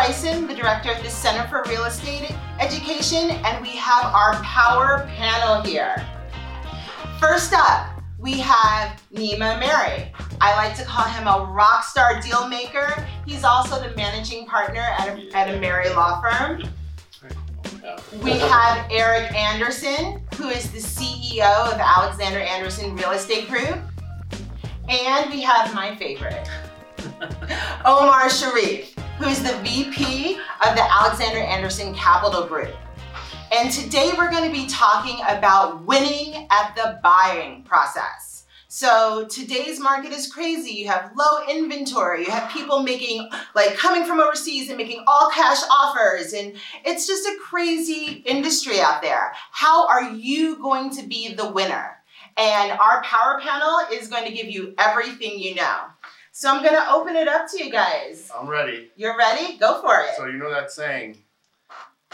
[0.00, 5.06] Frieson, the director of the Center for Real Estate Education, and we have our power
[5.14, 5.94] panel here.
[7.18, 10.08] First up, we have Nima Ameri.
[10.40, 13.06] I like to call him a rock star deal maker.
[13.26, 16.62] He's also the managing partner at a, at Ameri law firm.
[18.22, 23.78] We have Eric Anderson, who is the CEO of Alexander Anderson Real Estate Group.
[24.88, 26.48] And we have my favorite,
[27.84, 32.74] Omar Sharif, who's the VP of the Alexander Anderson Capital Group.
[33.52, 38.46] And today we're going to be talking about winning at the buying process.
[38.68, 40.70] So today's market is crazy.
[40.70, 42.24] You have low inventory.
[42.24, 46.32] You have people making, like, coming from overseas and making all cash offers.
[46.32, 46.54] And
[46.86, 49.32] it's just a crazy industry out there.
[49.50, 51.98] How are you going to be the winner?
[52.38, 55.76] And our power panel is going to give you everything you know.
[56.40, 58.30] So I'm to open it up to you guys.
[58.34, 58.88] I'm ready.
[58.96, 59.58] You're ready?
[59.58, 60.16] Go for it.
[60.16, 61.18] So you know that saying,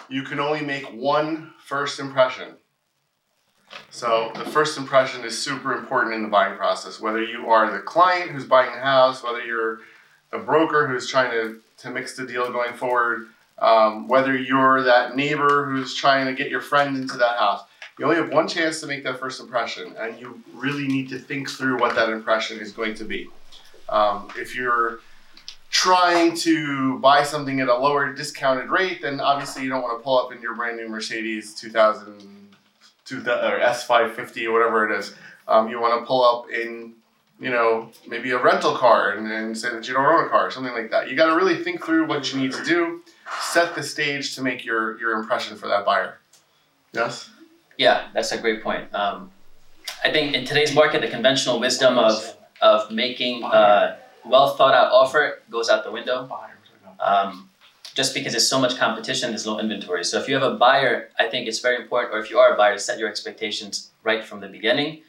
[0.08, 2.48] you can only make one first impression.
[3.90, 6.98] So the first impression is super important in the buying process.
[6.98, 9.78] Whether you are the client who's buying the house, whether you're
[10.32, 13.28] the broker who's trying to, to mix the deal going forward,
[13.60, 17.62] um, whether you're that neighbor who's trying to get your friend into that house,
[17.96, 21.18] you only have one chance to make that first impression, and you really need to
[21.20, 23.28] think through what that impression is going to be.
[23.88, 25.00] Um, if you're
[25.70, 30.02] trying to buy something at a lower discounted rate, then obviously you don't want to
[30.02, 32.46] pull up in your brand new Mercedes 2000
[33.06, 35.14] two or S five fifty or whatever it is.
[35.48, 36.94] Um, you want to pull up in
[37.38, 40.48] you know maybe a rental car and, and say that you don't own a car,
[40.48, 41.08] or something like that.
[41.08, 43.02] You got to really think through what you need to do,
[43.40, 46.18] set the stage to make your your impression for that buyer.
[46.92, 47.30] Yes.
[47.78, 48.92] Yeah, that's a great point.
[48.94, 49.30] Um,
[50.02, 54.92] I think in today's market, the conventional wisdom of of making a well thought out
[54.92, 56.28] offer goes out the window.
[57.00, 57.50] Um,
[57.94, 60.04] just because there's so much competition, there's low inventory.
[60.04, 62.52] So if you have a buyer, I think it's very important, or if you are
[62.52, 65.02] a buyer, set your expectations right from the beginning.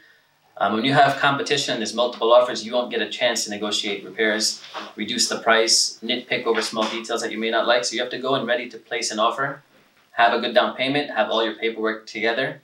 [0.60, 4.04] Um, when you have competition, there's multiple offers, you won't get a chance to negotiate
[4.04, 4.64] repairs,
[4.96, 7.86] reduce the price, nitpick over small details that you may not like.
[7.86, 9.62] So you have to go and ready to place an offer,
[10.12, 12.62] have a good down payment, have all your paperwork together,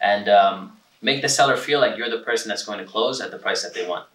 [0.00, 3.30] and um, make the seller feel like you're the person that's going to close at
[3.30, 4.06] the price that they want.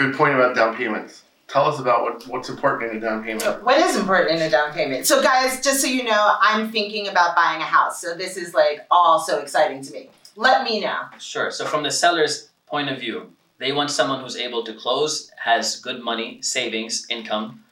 [0.00, 3.62] Good point about down payments tell us about what, what's important in a down payment.
[3.62, 5.06] What is important in a down payment?
[5.06, 8.00] So, guys, just so you know, I'm thinking about buying a house.
[8.00, 10.08] So, this is like all so exciting to me.
[10.36, 11.00] Let me know.
[11.18, 11.50] Sure.
[11.50, 15.80] So, from the seller's point of view, they want someone who's able to close, has
[15.80, 17.62] good money, savings, income,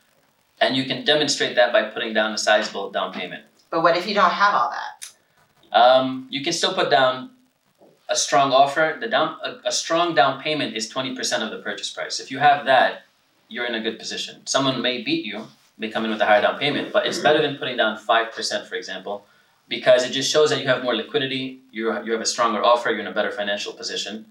[0.61, 3.45] and you can demonstrate that by putting down a sizable down payment.
[3.71, 5.75] But what if you don't have all that?
[5.75, 7.31] Um, you can still put down
[8.09, 8.97] a strong offer.
[9.01, 12.21] The down a, a strong down payment is twenty percent of the purchase price.
[12.21, 13.03] If you have that,
[13.49, 14.47] you're in a good position.
[14.47, 15.47] Someone may beat you,
[15.79, 18.67] may come in with a higher down payment, but it's better than putting down 5%,
[18.67, 19.27] for example,
[19.69, 22.91] because it just shows that you have more liquidity, you you have a stronger offer,
[22.91, 24.27] you're in a better financial position.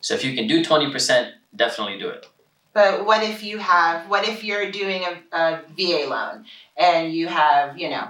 [0.00, 2.26] So if you can do 20%, definitely do it.
[2.72, 6.44] But what if you have, what if you're doing a, a VA loan
[6.76, 8.08] and you have, you know,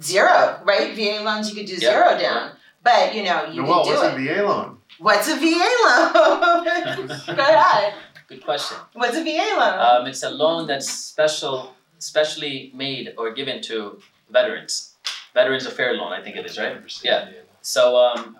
[0.00, 0.94] zero, right?
[0.96, 2.20] VA loans, you could do zero yep.
[2.20, 2.52] down.
[2.84, 3.10] Yep.
[3.10, 4.30] But, you know, you well, can do what's it.
[4.30, 4.78] a VA loan?
[4.98, 7.08] What's a VA loan?
[7.36, 7.94] Go ahead.
[8.28, 8.76] Good question.
[8.94, 9.78] What's a VA loan?
[9.78, 14.00] Um, it's a loan that's special, specially made or given to
[14.30, 14.94] veterans.
[15.34, 16.76] Veterans Affairs loan, I think it is, right?
[17.02, 17.30] Yeah.
[17.62, 18.36] So um,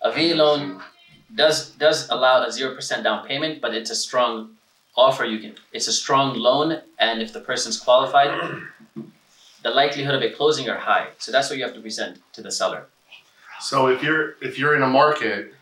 [0.00, 0.80] a VA loan
[1.34, 4.56] does does allow a zero percent down payment, but it's a strong
[4.96, 5.24] offer.
[5.24, 5.54] You can.
[5.72, 8.30] It's a strong loan, and if the person's qualified,
[9.62, 11.08] the likelihood of it closing are high.
[11.18, 12.86] So that's what you have to present to the seller.
[13.64, 15.54] So if you're if you're in a market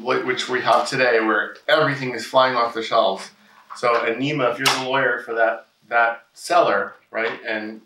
[0.00, 3.30] which we have today, where everything is flying off the shelves.
[3.76, 7.82] So, Anima, if you're the lawyer for that that seller, right, and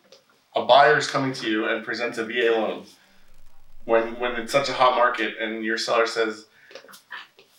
[0.55, 2.85] a buyer is coming to you and presents a VA loan,
[3.85, 6.47] when when it's such a hot market, and your seller says,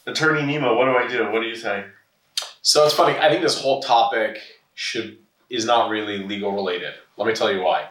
[0.07, 1.85] "Attorney Nima, what do I do?" What do you say?
[2.61, 3.17] So it's funny.
[3.19, 4.39] I think this whole topic
[4.73, 5.17] should
[5.49, 6.93] is not really legal related.
[7.17, 7.89] Let me tell you why.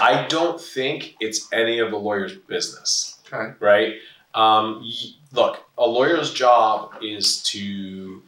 [0.00, 3.20] I don't think it's any of the lawyer's business.
[3.32, 3.54] Okay.
[3.60, 3.94] Right.
[4.34, 4.84] Um,
[5.32, 8.22] look, a lawyer's job is to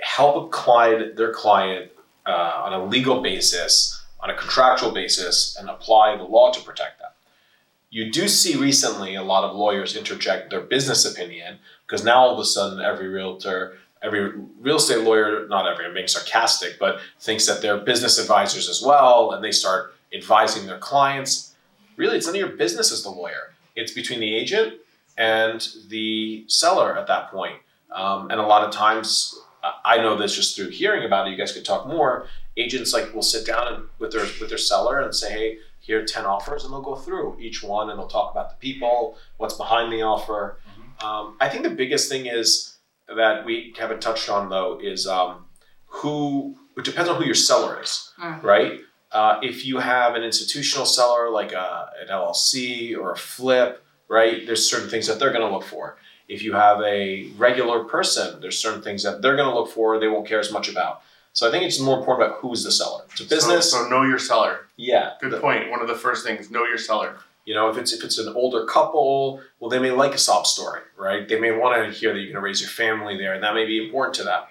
[0.00, 1.90] help a client, their client,
[2.26, 7.00] uh, on a legal basis, on a contractual basis, and apply the law to protect
[7.00, 7.10] them.
[7.90, 12.32] You do see recently a lot of lawyers interject their business opinion because now all
[12.32, 17.00] of a sudden every realtor, every real estate lawyer, not every, I'm being sarcastic, but
[17.20, 21.54] thinks that they're business advisors as well, and they start advising their clients.
[21.96, 23.52] Really, it's none of your business as the lawyer.
[23.76, 24.74] It's between the agent
[25.18, 27.56] and the seller at that point.
[27.94, 29.38] Um, and a lot of times,
[29.84, 31.30] I- know this just through hearing about it.
[31.30, 32.26] You guys could talk more.
[32.56, 36.00] Agents like will sit down and, with their with their seller and say, "Hey, here
[36.00, 39.16] are ten offers," and they'll go through each one and they'll talk about the people,
[39.38, 40.58] what's behind the offer.
[41.02, 42.76] Um, I think the biggest thing is
[43.08, 45.46] that we haven't touched on though is um,
[45.86, 46.56] who.
[46.76, 48.42] It depends on who your seller is, Mm.
[48.42, 48.80] right?
[49.14, 54.44] Uh, if you have an institutional seller like a, an LLC or a flip, right?
[54.44, 55.96] There's certain things that they're going to look for.
[56.28, 59.98] If you have a regular person, there's certain things that they're going to look for.
[60.00, 61.02] They won't care as much about.
[61.32, 63.04] So I think it's more important about who's the seller.
[63.12, 63.70] It's a business.
[63.70, 64.66] So, so know your seller.
[64.76, 65.12] yeah.
[65.20, 65.70] Good the- point.
[65.70, 67.16] One of the first things, know your seller.
[67.44, 70.46] you know, if it's if it's an older couple, well, they may like a sob
[70.46, 71.28] story, right?
[71.28, 73.54] They may want to hear that you're going to raise your family there, and that
[73.54, 74.42] may be important to them.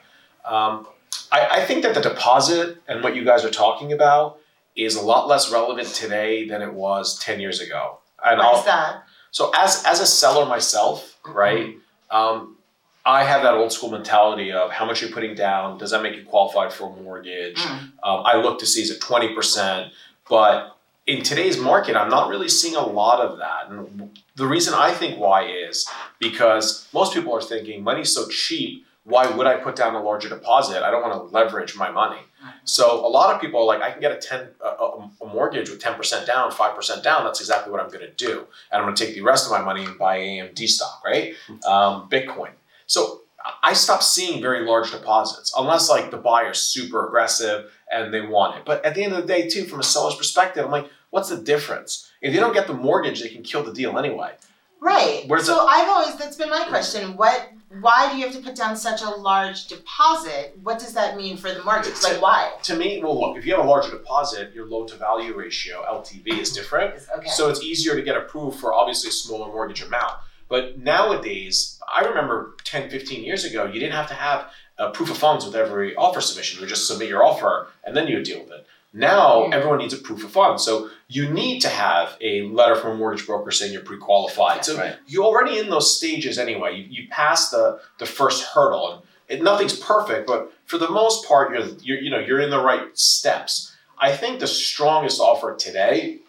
[0.46, 0.88] Um,
[1.32, 4.38] I, I think that the deposit and what you guys are talking about
[4.76, 8.00] is a lot less relevant today than it was ten years ago.
[8.26, 9.04] And Why is that?
[9.32, 11.76] so as as a seller myself, right?
[12.10, 12.58] Um,
[13.06, 15.78] I have that old school mentality of how much you're putting down.
[15.78, 17.58] Does that make you qualified for a mortgage?
[17.58, 17.80] Mm.
[18.04, 19.92] Um, I look to see is it twenty percent,
[20.30, 23.70] but in today's market, I'm not really seeing a lot of that.
[23.70, 25.88] And the reason I think why is
[26.20, 28.86] because most people are thinking money's so cheap.
[29.06, 30.82] Why would I put down a larger deposit?
[30.82, 32.22] I don't want to leverage my money.
[32.66, 35.26] So a lot of people are like, I can get a ten a, a, a
[35.28, 37.24] mortgage with ten percent down, five percent down.
[37.24, 39.52] That's exactly what I'm going to do, and I'm going to take the rest of
[39.52, 41.34] my money and buy AMD stock, right?
[41.66, 42.52] Um, Bitcoin.
[42.86, 43.22] So
[43.62, 48.58] I stopped seeing very large deposits unless like the buyer's super aggressive and they want
[48.58, 48.66] it.
[48.66, 51.30] But at the end of the day, too, from a seller's perspective, I'm like, what's
[51.30, 52.12] the difference?
[52.22, 54.32] If they don't get the mortgage, they can kill the deal anyway.
[54.80, 55.24] Right.
[55.28, 57.16] Where's so I've always that's been my question.
[57.16, 57.50] What
[57.82, 60.58] why do you have to put down such a large deposit?
[60.62, 62.02] What does that mean for the mortgage?
[62.04, 62.54] Like why?
[62.64, 65.84] To me, well, look, if you have a larger deposit, your loan to value ratio
[65.84, 66.96] (LTV) is different.
[67.18, 67.30] Okay.
[67.30, 70.14] So it's easier to get approved for obviously a smaller mortgage amount.
[70.50, 75.10] But nowadays, I remember 10, 15 years ago, you didn't have to have a proof
[75.10, 76.58] of funds with every offer submission.
[76.58, 78.68] You would just submit your offer and then you would deal with it.
[78.94, 80.64] Now everyone needs a proof of funds.
[80.64, 84.64] So you need to have a letter from a mortgage broker saying you're pre-qualified.
[84.64, 84.96] So Right.
[85.08, 86.76] you're already in those stages anyway.
[86.76, 91.28] You, you pass the, the first hurdle and it, nothing's perfect, but for the most
[91.28, 93.74] part, you're, you're, you know, you're in the right steps.
[93.98, 96.20] I think the strongest offer today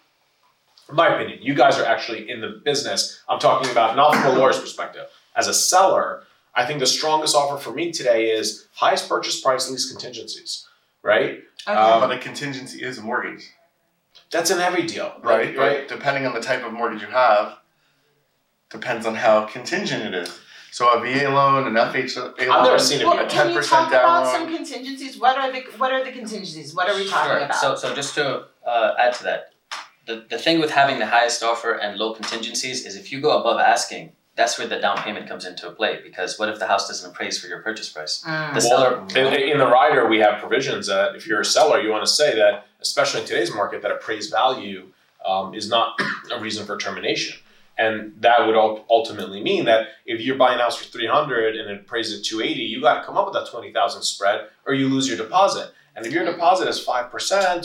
[0.89, 3.21] in my opinion, you guys are actually in the business.
[3.29, 5.07] I'm talking about not from a lawyer's perspective.
[5.35, 6.25] As a seller,
[6.55, 10.67] I think the strongest offer for me today is highest purchase price, least contingencies.
[11.05, 11.43] Right?
[11.69, 11.79] Okay.
[11.79, 13.45] um, but a contingency is a mortgage,
[14.33, 15.13] That's in every deal.
[15.23, 15.57] right?
[15.57, 15.87] Right.
[15.87, 17.59] But depending on the type of mortgage you have,
[18.71, 20.41] depends on how contingent it is.
[20.73, 23.51] So a VA loan, an FHA loan, I've never seen it well, be a can
[23.53, 24.35] you talk about loan.
[24.35, 25.17] some contingencies?
[25.21, 26.75] What are the what are the contingencies?
[26.75, 27.39] What are we talking Sure.
[27.45, 27.55] about?
[27.55, 29.53] So, so just to uh, add to that,
[30.07, 33.39] the, the thing with having the highest offer and low contingencies is if you go
[33.39, 36.01] above asking, that's where the down payment comes into play.
[36.03, 38.25] Because what if the house doesn't appraise for your purchase price?
[38.27, 38.55] Mm.
[38.55, 41.91] The seller, In, in the rider, we have provisions that if you're a seller, you
[41.91, 44.89] want to say that, especially in today's market, that appraised value
[45.25, 45.99] um, is not
[46.33, 47.39] a reason for termination.
[47.77, 48.55] And that would
[48.89, 52.63] ultimately mean that if you're buying a house for 300 and it appraised at 280,
[52.63, 55.73] you got to come up with that 20,000 spread or you lose your deposit.
[55.97, 57.13] And if your deposit is 5%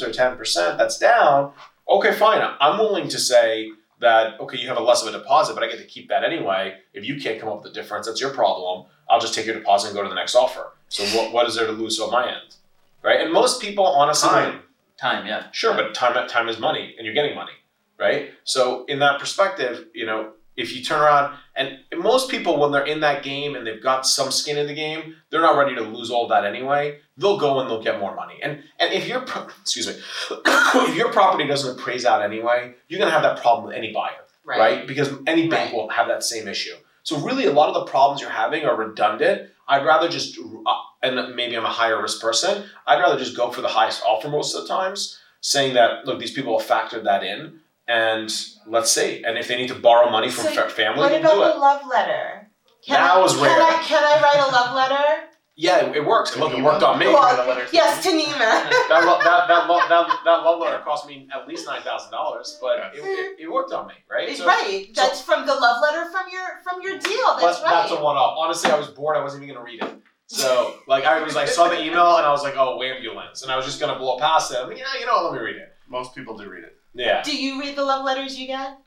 [0.01, 1.51] or 10%, that's down,
[1.87, 2.41] okay, fine.
[2.59, 5.67] I'm willing to say that, okay, you have a less of a deposit, but I
[5.67, 6.75] get to keep that anyway.
[6.93, 8.85] If you can't come up with the difference, that's your problem.
[9.09, 10.73] I'll just take your deposit and go to the next offer.
[10.89, 12.55] So what, what is there to lose on my end?
[13.03, 13.19] Right?
[13.21, 14.61] And most people, honestly, Time.
[14.97, 15.47] time, yeah.
[15.51, 17.53] Sure, but time time is money, and you're getting money,
[17.97, 18.31] right?
[18.43, 22.85] So in that perspective, you know, if you turn around and most people when they're
[22.85, 25.81] in that game and they've got some skin in the game, they're not ready to
[25.81, 26.99] lose all that anyway.
[27.17, 28.39] They'll go and they'll get more money.
[28.41, 29.23] And and if your
[29.61, 29.95] excuse me,
[30.45, 34.21] if your property doesn't appraise out anyway, you're gonna have that problem with any buyer,
[34.45, 34.85] right?
[34.87, 35.75] Because any bank Right.
[35.75, 36.75] will have that same issue.
[37.03, 39.49] So really, a lot of the problems you're having are redundant.
[39.67, 40.73] I'd rather just, uh,
[41.03, 42.65] and maybe I'm a higher risk person.
[42.87, 46.19] I'd rather just go for the highest offer most of the times, saying that look,
[46.19, 48.31] these people have factored that in, and
[48.67, 49.23] let's see.
[49.25, 51.43] And if they need to borrow money from So fa- family, What we'll about do
[51.43, 51.53] it.
[51.53, 52.51] the love letter?
[52.85, 53.61] Can That I, was can rare.
[53.61, 55.25] I, can I write a love letter?
[55.57, 56.37] Yeah, it, it works.
[56.37, 57.07] Look, it worked on me.
[57.07, 57.67] Well, the.
[57.73, 58.29] Yes, to Nima.
[58.87, 62.11] that, lo- that, that, lo- that, that love letter cost me at least nine thousand
[62.11, 64.37] dollars, but it, it, it worked on me, right?
[64.37, 64.87] So- right.
[64.95, 67.35] That's from the love letter from your from your deal.
[67.41, 67.71] That's But right.
[67.89, 68.37] That's a one off.
[68.39, 69.17] Honestly, I was bored.
[69.17, 69.99] I wasn't even gonna read it.
[70.27, 73.51] So like I was like saw the email and I was like, oh, ambulance, and
[73.51, 74.59] I was just gonna blow past it.
[74.61, 75.67] I'm like, yeah, you know, let me read it.
[75.89, 76.78] Most people do read it.
[76.93, 77.21] Yeah.
[77.23, 78.77] Do you read the love letters you get?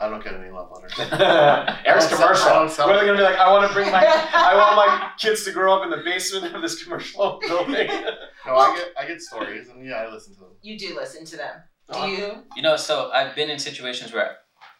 [0.00, 0.92] I don't get any love letters.
[0.98, 2.48] Eric's I don't commercial.
[2.48, 3.36] I What are they gonna be like?
[3.36, 6.54] I want to bring my, I want my kids to grow up in the basement
[6.54, 7.88] of this commercial building.
[8.46, 10.50] No, I get I get stories and yeah, I listen to them.
[10.62, 11.56] You do listen to them.
[11.92, 12.44] Do you?
[12.54, 14.36] You know, so I've been in situations where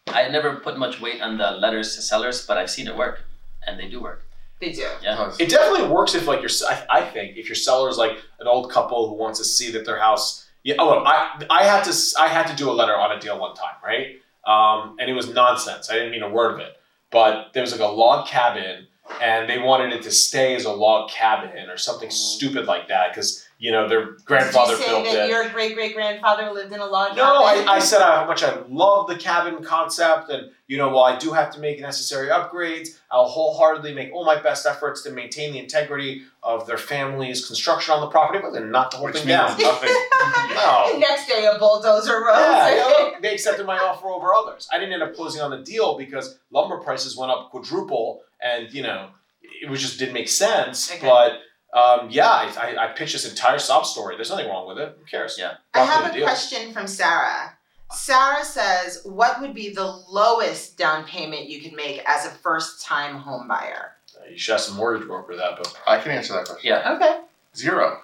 [0.07, 3.23] I never put much weight on the letters to sellers, but I've seen it work,
[3.65, 4.25] and they do work.
[4.61, 4.85] They do.
[5.01, 5.33] Yeah.
[5.39, 8.71] It definitely works if like your I, I think if your seller's like an old
[8.71, 10.45] couple who wants to see that their house.
[10.63, 10.75] Yeah.
[10.79, 13.55] Oh, I I had to I had to do a letter on a deal one
[13.55, 14.19] time, right?
[14.45, 15.89] Um, and it was nonsense.
[15.89, 16.73] I didn't mean a word of it.
[17.11, 18.87] But there was like a log cabin,
[19.21, 23.11] and they wanted it to stay as a log cabin or something stupid like that
[23.11, 25.29] because you know their grandfather Did you say built that it.
[25.29, 27.69] your great great grandfather lived in a log No, I, cabin?
[27.69, 31.31] I said how much I love the cabin concept, and you know, while I do
[31.33, 35.59] have to make necessary upgrades, I'll wholeheartedly make all my best efforts to maintain the
[35.59, 39.27] integrity of their family's construction on the property, but then knock the whole Which thing
[39.27, 39.59] means down.
[39.59, 39.89] nothing.
[40.49, 40.97] No.
[40.97, 44.67] Next day, a bulldozer rolls Yeah, you know, they accepted my offer over others.
[44.73, 48.71] I didn't end up closing on the deal because lumber prices went up quadruple, and
[48.73, 49.09] you know,
[49.41, 50.91] it was just didn't make sense.
[50.91, 51.05] Okay.
[51.07, 51.39] But
[51.73, 54.15] um, yeah, I, I, I pitched this entire sob story.
[54.15, 54.95] There's nothing wrong with it.
[54.97, 55.37] Who cares?
[55.39, 55.55] Yeah.
[55.73, 56.25] I Got have a deal.
[56.25, 57.57] question from Sarah.
[57.91, 63.15] Sarah says, "What would be the lowest down payment you could make as a first-time
[63.15, 63.93] home buyer?"
[64.29, 66.69] You should ask a mortgage broker that, but I can answer that question.
[66.69, 66.93] Yeah.
[66.95, 67.21] Okay.
[67.55, 68.01] Zero.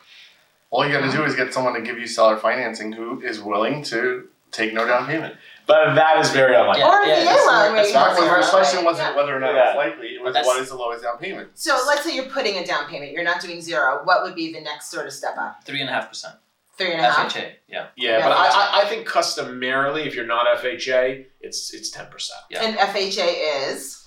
[0.72, 3.40] All you got to do is get someone to give you seller financing who is
[3.42, 5.36] willing to take no down payment.
[5.68, 6.82] But that is very unlikely.
[6.82, 8.30] Yeah, or a yeah, VA that's loan where- where that's you where have That was
[8.30, 8.42] zero.
[8.42, 9.16] my question wasn't Yeah.
[9.16, 9.68] whether or not Yeah.
[9.70, 10.08] it's likely.
[10.16, 11.50] It was that's- what is the lowest down payment.
[11.56, 13.12] So let's say you're putting a down payment.
[13.12, 14.02] You're not doing zero.
[14.04, 15.64] What would be the next sort of step up?
[15.66, 16.36] Three and a half percent.
[16.78, 17.32] Three and a half.
[17.34, 17.56] FHA.
[17.68, 17.88] Yeah.
[17.96, 18.28] Yeah, Yeah.
[18.28, 22.42] but I, I, I think customarily, if you're not FHA, it's it's ten percent.
[22.50, 22.64] Yeah.
[22.64, 24.04] And FHA is.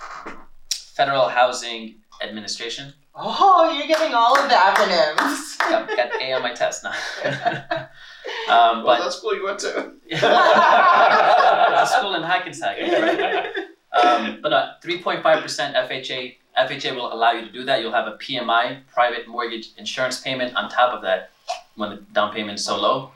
[0.95, 2.93] Federal Housing Administration.
[3.15, 5.57] Oh, you're getting all of the acronyms.
[5.61, 6.93] Yeah, got A on my test now.
[8.49, 9.35] um, but that's cool.
[9.35, 9.93] You went to.
[10.13, 12.79] a school in Hackensack.
[12.81, 13.53] Right?
[13.91, 16.37] Um, but no, 3.5% FHA.
[16.59, 17.81] FHA will allow you to do that.
[17.81, 21.31] You'll have a PMI, private mortgage insurance payment, on top of that
[21.75, 23.13] when the down payment is so low.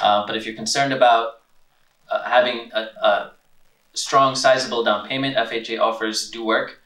[0.00, 1.40] Uh, but if you're concerned about
[2.10, 3.32] uh, having a, a
[3.94, 6.80] strong, sizable down payment, FHA offers do work.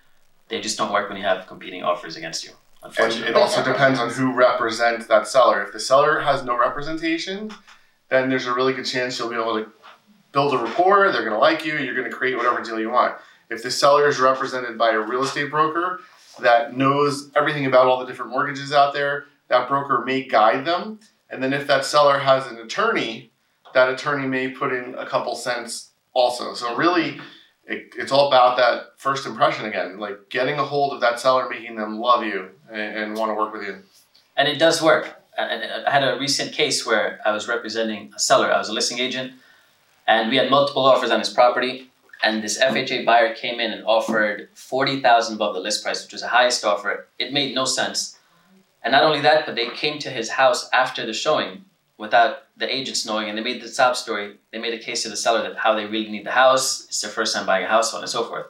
[0.49, 2.53] They just don't work when you have competing offers against you,
[2.99, 5.63] And it also depends on who represents that seller.
[5.63, 7.51] If the seller has no representation,
[8.09, 9.71] then there's a really good chance you'll be able to
[10.33, 11.11] build a rapport.
[11.13, 11.79] They're going to like you.
[11.79, 13.17] You're going to create whatever deal you want.
[13.51, 16.01] If the seller is represented by a real estate broker
[16.41, 20.99] that knows everything about all the different mortgages out there, that broker may guide them.
[21.31, 23.33] And then if that seller has an attorney,
[23.75, 26.55] that attorney may put in a couple cents also.
[26.55, 27.21] So really,
[27.65, 31.49] it, it's all about that first impression again, like getting a hold of that seller,
[31.49, 33.83] making them love you and, and want to work with you.
[34.37, 35.05] and it does work.
[35.39, 38.53] I had a recent case where I was representing a seller.
[38.53, 39.33] I was a listing agent,
[40.07, 41.89] and we had multiple offers on his property.
[42.25, 46.13] And this FHA buyer came in and offered forty thousand above the list price, which
[46.13, 47.07] was the highest offer.
[47.19, 48.19] It made no sense.
[48.85, 51.65] And not only that, but they came to his house after the showing
[51.99, 54.37] without the agents knowing, and they made the sob story.
[54.53, 56.85] They made a case to the seller that how they really need the house.
[56.87, 58.47] It's their first time buying a house, so on and so forth.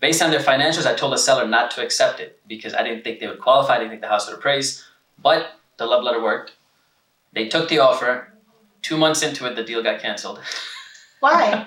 [0.00, 3.02] Based on their financials, I told the seller not to accept it because I didn't
[3.02, 3.74] think they would qualify.
[3.74, 4.84] I didn't think the house would appraise.
[5.20, 6.52] But the love letter worked.
[7.32, 8.32] They took the offer.
[8.80, 10.40] Two months into it, the deal got canceled
[11.20, 11.66] Why?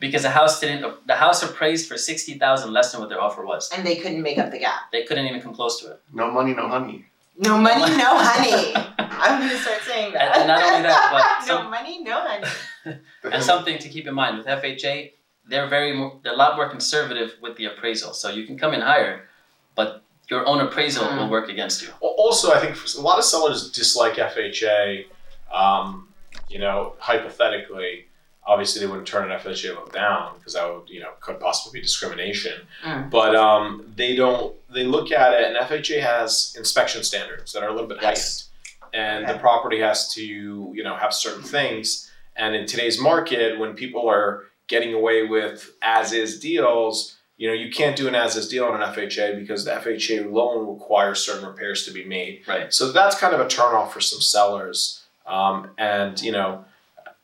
[0.00, 1.06] because the house didn't.
[1.06, 3.70] The house appraised for sixty thousand less than what their offer was.
[3.70, 4.90] And they couldn't make up the gap.
[4.92, 6.00] They couldn't even come close to it.
[6.12, 7.04] No money, no honey.
[7.38, 8.72] No money, no honey.
[8.98, 10.22] I'm gonna start saying that.
[10.22, 12.98] And- and not only that, but no some- money, no honey.
[13.30, 15.12] And something to keep in mind with FHA,
[15.48, 18.12] they're very more, they're a lot more conservative with the appraisal.
[18.12, 19.28] So you can come in higher,
[19.74, 21.88] but your own appraisal will work against you.
[22.00, 25.04] Also, I think a lot of sellers dislike FHA.
[25.52, 26.08] Um,
[26.48, 28.06] you know, hypothetically,
[28.46, 31.78] obviously they wouldn't turn an FHA loan down because that would, you know, could possibly
[31.78, 32.62] be discrimination.
[32.82, 33.10] Mm.
[33.10, 34.54] But um, they don't.
[34.70, 38.48] They look at it, and FHA has inspection standards that are a little bit Yes.
[38.92, 39.32] heightened, and Okay.
[39.34, 42.10] the property has to, you know, have certain things.
[42.36, 47.70] And in today's market, when people are getting away with as-is deals, you know, you
[47.70, 51.84] can't do an as-is deal on an FHA because the FHA loan requires certain repairs
[51.84, 52.40] to be made.
[52.48, 52.72] Right.
[52.72, 55.02] So that's kind of a turnoff for some sellers.
[55.26, 56.64] Um, and you know,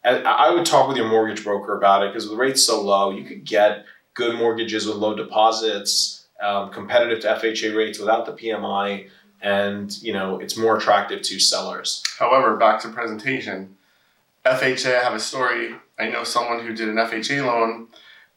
[0.04, 3.10] I, I would talk with your mortgage broker about it because the rate's so low,
[3.10, 8.32] you could get good mortgages with low deposits, um, competitive to FHA rates without the
[8.32, 9.08] PMI,
[9.40, 12.02] and you know, it's more attractive to sellers.
[12.18, 13.76] However, back to presentation,
[14.44, 15.76] FHA, I have a story.
[15.98, 17.88] I know someone who did an FHA loan.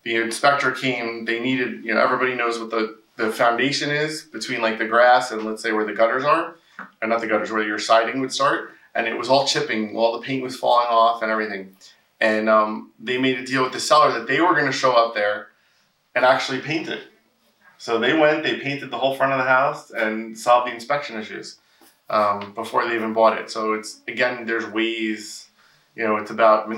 [0.03, 4.61] The inspector came, they needed, you know, everybody knows what the, the foundation is between
[4.61, 6.55] like the grass and let's say where the gutters are,
[7.01, 8.71] and not the gutters, where your siding would start.
[8.95, 11.75] And it was all chipping, all the paint was falling off and everything.
[12.19, 14.93] And um, they made a deal with the seller that they were going to show
[14.93, 15.49] up there
[16.15, 17.03] and actually paint it.
[17.77, 21.19] So they went, they painted the whole front of the house and solved the inspection
[21.19, 21.57] issues
[22.11, 23.49] um, before they even bought it.
[23.49, 25.47] So it's again, there's ways,
[25.95, 26.69] you know, it's about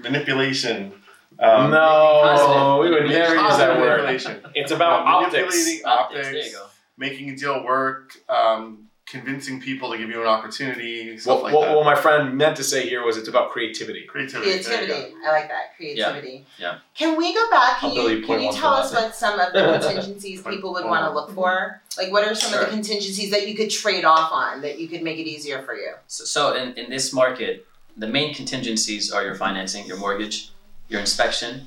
[0.00, 0.92] manipulation.
[1.40, 4.02] Um, no, we would never use that word.
[4.02, 4.40] manipulation.
[4.54, 5.32] It's about optics.
[5.54, 6.28] manipulating Optics, optics.
[6.28, 6.66] there you go.
[6.96, 11.54] making a deal work, um, convincing people to give you an opportunity, stuff What, like
[11.54, 11.76] what, that.
[11.76, 14.04] what my friend meant to say here was it's about creativity.
[14.04, 14.50] Creativity.
[14.50, 14.68] there you go.
[14.94, 15.14] Creativity.
[15.26, 15.76] I like that.
[15.76, 16.44] Creativity.
[16.58, 16.78] yeah.
[16.96, 17.78] Can we go back?
[17.80, 20.84] Can I'll you, you can you tell us what some of the contingencies people would
[20.86, 21.80] want to look for?
[21.96, 24.88] Like, what are some of the contingencies that you could trade off on that you
[24.88, 25.92] could make it easier for you?
[26.08, 27.64] So, so in, in this market,
[27.98, 30.50] the main contingencies are your financing, your mortgage,
[30.88, 31.66] your inspection,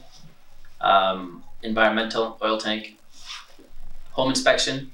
[0.80, 2.98] um, environmental, oil tank,
[4.12, 4.92] home inspection.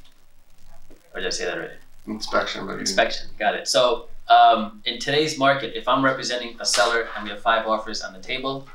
[1.13, 1.73] Or did I say that already?
[2.07, 3.67] Inspection, but you- Inspection, got it.
[3.67, 8.01] So um, in today's market, if I'm representing a seller and we have five offers
[8.01, 8.67] on the table,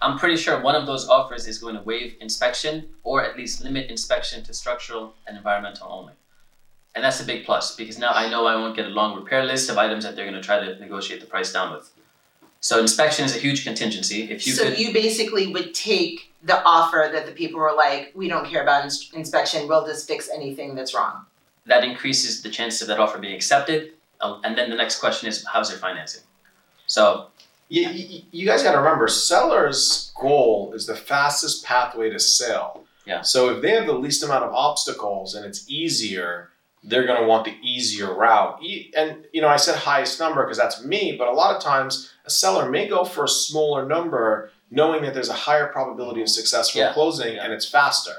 [0.00, 3.62] I'm pretty sure one of those offers is going to waive inspection or at least
[3.62, 6.12] limit inspection to structural and environmental only.
[6.94, 9.44] And that's a big plus because now I know I won't get a long repair
[9.44, 11.90] list of items that they're going to try to negotiate the price down with.
[12.60, 14.30] So inspection is a huge contingency.
[14.30, 18.12] If you so could, you basically would take the offer that the people were like,
[18.14, 21.26] we don't care about ins- inspection, we'll just fix anything that's wrong.
[21.66, 23.92] that increases the chances of that offer being accepted.
[24.20, 26.22] Uh, and then the next question is, how's your financing?
[26.86, 27.28] So
[27.68, 32.84] You, you, you guys got to remember, seller's goal is the fastest pathway to sale.
[33.06, 33.22] Yeah.
[33.22, 36.50] So if they have the least amount of obstacles and it's easier,
[36.86, 38.60] they're going to want the easier route.
[38.96, 42.12] And you know, I said highest number because that's me, but a lot of times
[42.26, 46.28] a seller may go for a smaller number, knowing that there's a higher probability of
[46.28, 46.92] successful Yeah.
[46.92, 48.12] closing and it's faster.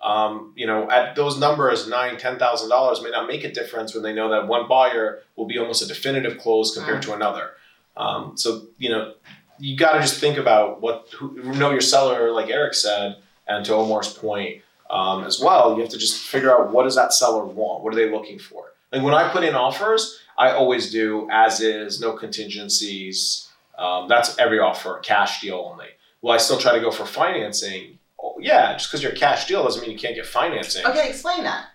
[0.00, 3.94] Um, you know, at those numbers, nine, ten thousand dollars may not make a difference
[3.94, 7.50] when they know that one buyer will be almost a definitive close compared to another.
[7.96, 9.14] Um, so you know,
[9.58, 13.16] you got to just think about what who, know your seller, like Eric said,
[13.48, 15.74] and to Omar's point um, as well.
[15.74, 17.82] You have to just figure out what does that seller want.
[17.84, 18.72] What are they looking for?
[18.92, 23.48] Like when I put in offers, I always do as is, no contingencies.
[23.78, 25.86] Um, that's every offer, cash deal only.
[26.22, 27.98] Will I still try to go for financing?
[28.20, 30.84] Oh, yeah, just because you're a cash deal doesn't mean you can't get financing.
[30.84, 31.66] Okay, explain that.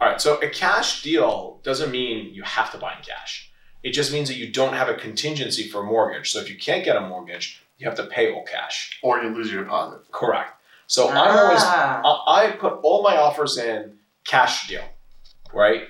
[0.00, 3.50] All right, so a cash deal doesn't mean you have to buy in cash.
[3.82, 6.32] It just means that you don't have a contingency for a mortgage.
[6.32, 8.98] So if you can't get a mortgage, you have to pay all cash.
[9.02, 10.00] or you lose your deposit.
[10.10, 10.52] Correct.
[10.86, 12.00] So I'm always Ah.
[12.04, 14.84] I I put all my offers in cash deal,
[15.52, 15.82] right?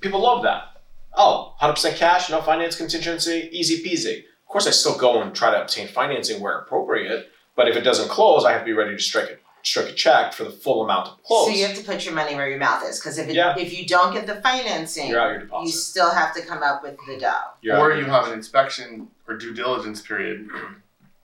[0.00, 0.70] People love that.
[1.16, 4.18] Oh, 100% cash, no finance contingency, easy peasy.
[4.18, 7.82] Of course, I still go and try to obtain financing where appropriate, but if it
[7.82, 10.50] doesn't close, I have to be ready to strike a strike a check for the
[10.50, 11.46] full amount to close.
[11.46, 13.54] So you have to put your money where your mouth is, because if it, Yeah.
[13.58, 15.66] if you don't get the financing, You're out your deposit.
[15.66, 17.32] you still have to come up with the dough.
[17.62, 20.50] You're or your you have an inspection or due diligence period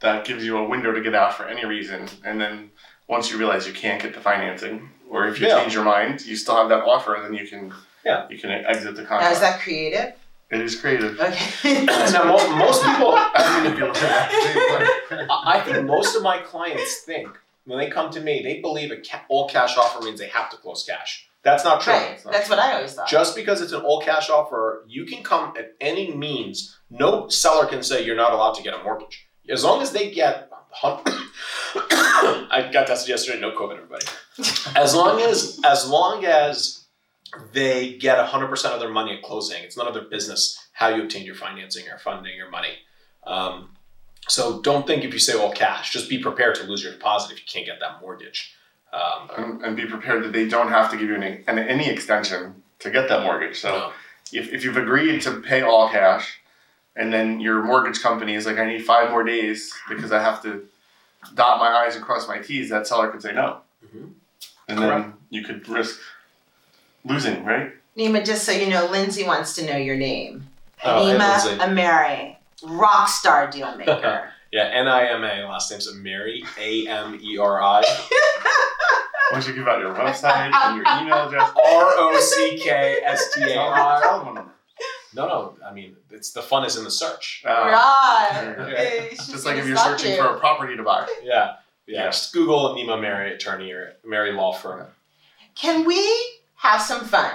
[0.01, 2.71] that gives you a window to get out for any reason, and then
[3.09, 5.61] once you realize you can't get the financing, or if you Yeah.
[5.61, 7.73] change your mind, you still have that offer, and then you can
[8.05, 8.27] Yeah.
[8.31, 9.33] you can exit the Now, contract.
[9.35, 10.15] is that creative?
[10.51, 11.21] it is creative.
[11.21, 11.85] Okay.
[12.13, 16.39] now, most, most people, I mean, if you that, I I think most of my
[16.39, 17.29] clients think
[17.67, 20.49] when they come to me, they believe a ca- all cash offer means they have
[20.51, 21.29] to close cash.
[21.43, 21.93] That's not true.
[21.95, 22.21] right.
[22.31, 23.09] That's what I always thought.
[23.09, 26.77] Just because it's an all cash offer, you can come at any means.
[26.91, 29.27] No seller can say you're not allowed to get a mortgage.
[29.49, 30.51] As long as they get,
[30.83, 33.41] I got tested yesterday.
[33.41, 34.07] No COVID, everybody.
[34.77, 36.85] As long as as long as
[37.53, 40.89] they get hundred percent of their money at closing, it's none of their business how
[40.89, 42.79] you obtain your financing or funding or money.
[43.27, 43.77] Um,
[44.29, 45.93] so don't think if you say all cash.
[45.93, 48.55] Just be prepared to lose your deposit if you can't get that mortgage.
[48.93, 51.89] Um, and, and be prepared that they don't have to give you any, an, any
[51.89, 53.61] extension to get that mortgage.
[53.61, 53.93] So no.
[54.33, 56.40] if, if you've agreed to pay all cash,
[56.97, 60.43] and then your mortgage company is like, I need five more days because I have
[60.43, 60.67] to
[61.35, 63.61] dot my I's and cross my T's, that seller could say no.
[63.85, 64.13] Mhm.
[64.69, 65.99] And then you could risk
[67.05, 67.73] losing, right?
[67.97, 70.47] Nima, just so you know, Lindsay wants to know your name.
[70.85, 71.59] Oh, Nima Lindsay.
[71.65, 74.33] Ameri, rock star deal maker.
[74.53, 75.47] Yeah, N I M A.
[75.49, 77.83] Last name's Ameri A M E R I.
[77.83, 81.51] Why don't you give out your website and your email address?
[81.51, 84.47] R O C K S T A Tell R.
[85.15, 85.59] telephone number.
[85.61, 85.67] No, no.
[85.67, 87.43] I mean, it's the fun is in the search.
[87.47, 88.69] Uh, right.
[88.73, 89.09] yeah.
[89.11, 90.19] Just like if you're searching you.
[90.19, 91.07] for a property to buy.
[91.23, 92.05] Yeah, yeah.
[92.05, 92.07] Yeah.
[92.07, 94.87] Just Google Nima Ameri attorney or Ameri law firm.
[95.55, 96.01] Can we
[96.57, 97.33] have some fun?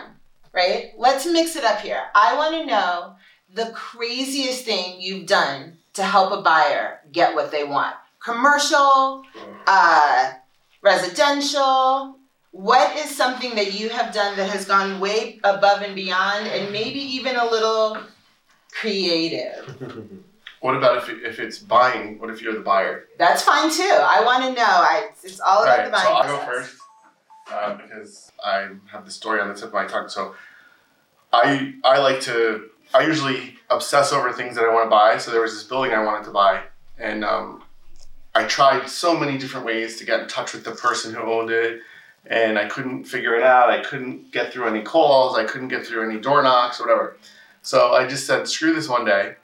[0.54, 0.94] Right?
[0.98, 2.02] Let's mix it up here.
[2.16, 3.16] I want to know
[3.54, 7.96] the craziest thing you've done to help a buyer get what they want.
[8.24, 9.24] Commercial,
[9.68, 10.32] uh,
[10.82, 12.18] residential.
[12.56, 16.72] What is something that you have done that has gone way above and beyond, and
[16.72, 17.98] maybe even a little
[18.72, 19.76] creative?
[20.62, 22.18] What about if, if it's buying?
[22.18, 23.06] What if you're the buyer?
[23.20, 23.84] That's fine too.
[23.84, 24.66] I want to know.
[24.66, 26.76] I, it's all about Right, the buying so I'll go first
[27.52, 30.10] uh, because I have the story on the tip of my tongue.
[30.10, 30.34] So
[31.32, 35.20] I I like to I usually obsess over things that I want to buy.
[35.20, 36.64] So there was this building I wanted to buy,
[36.98, 37.62] and um,
[38.34, 41.52] I tried so many different ways to get in touch with the person who owned
[41.52, 41.82] it,
[42.28, 43.70] and I couldn't figure it out.
[43.70, 45.38] I couldn't get through any calls.
[45.38, 47.18] I couldn't get through any door knocks, whatever.
[47.62, 49.36] So I just said, screw this one day.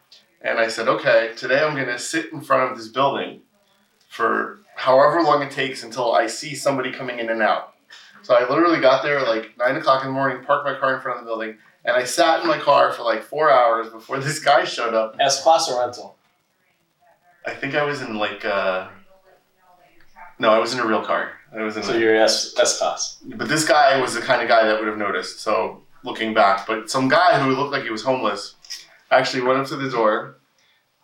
[0.42, 3.42] And I said, okay, today I'm going to sit in front of this building
[4.10, 7.76] for however long it takes until I see somebody coming in and out.
[8.24, 11.02] So I literally got there like nine o'clock in the morning, parked my car in
[11.02, 14.20] front of the building, and I sat in my car for like four hours before
[14.20, 15.16] this guy showed up.
[15.20, 16.16] S class or rental?
[17.46, 18.90] I think I was in like, uh,
[20.38, 21.34] no, I was in a real car.
[21.54, 21.84] I was in.
[21.84, 23.18] So you're S S class.
[23.36, 25.40] But this guy was the kind of guy that would have noticed.
[25.40, 28.56] So looking back, but some guy who looked like he was homeless
[29.12, 30.38] actually went up to the door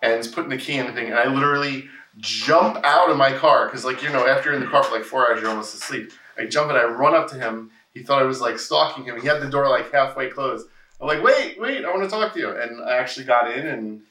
[0.02, 3.32] and is putting the key in the thing, and I literally jump out of my
[3.32, 5.50] car because, like you know, after you're in the car for like four hours, you're
[5.50, 6.12] almost asleep.
[6.38, 7.72] I jump and I run up to him.
[7.94, 9.20] He thought I was like stalking him.
[9.20, 10.68] He had the door like halfway closed.
[11.02, 12.50] I'm like, wait, wait, I want to talk to you.
[12.50, 14.02] And I actually got in and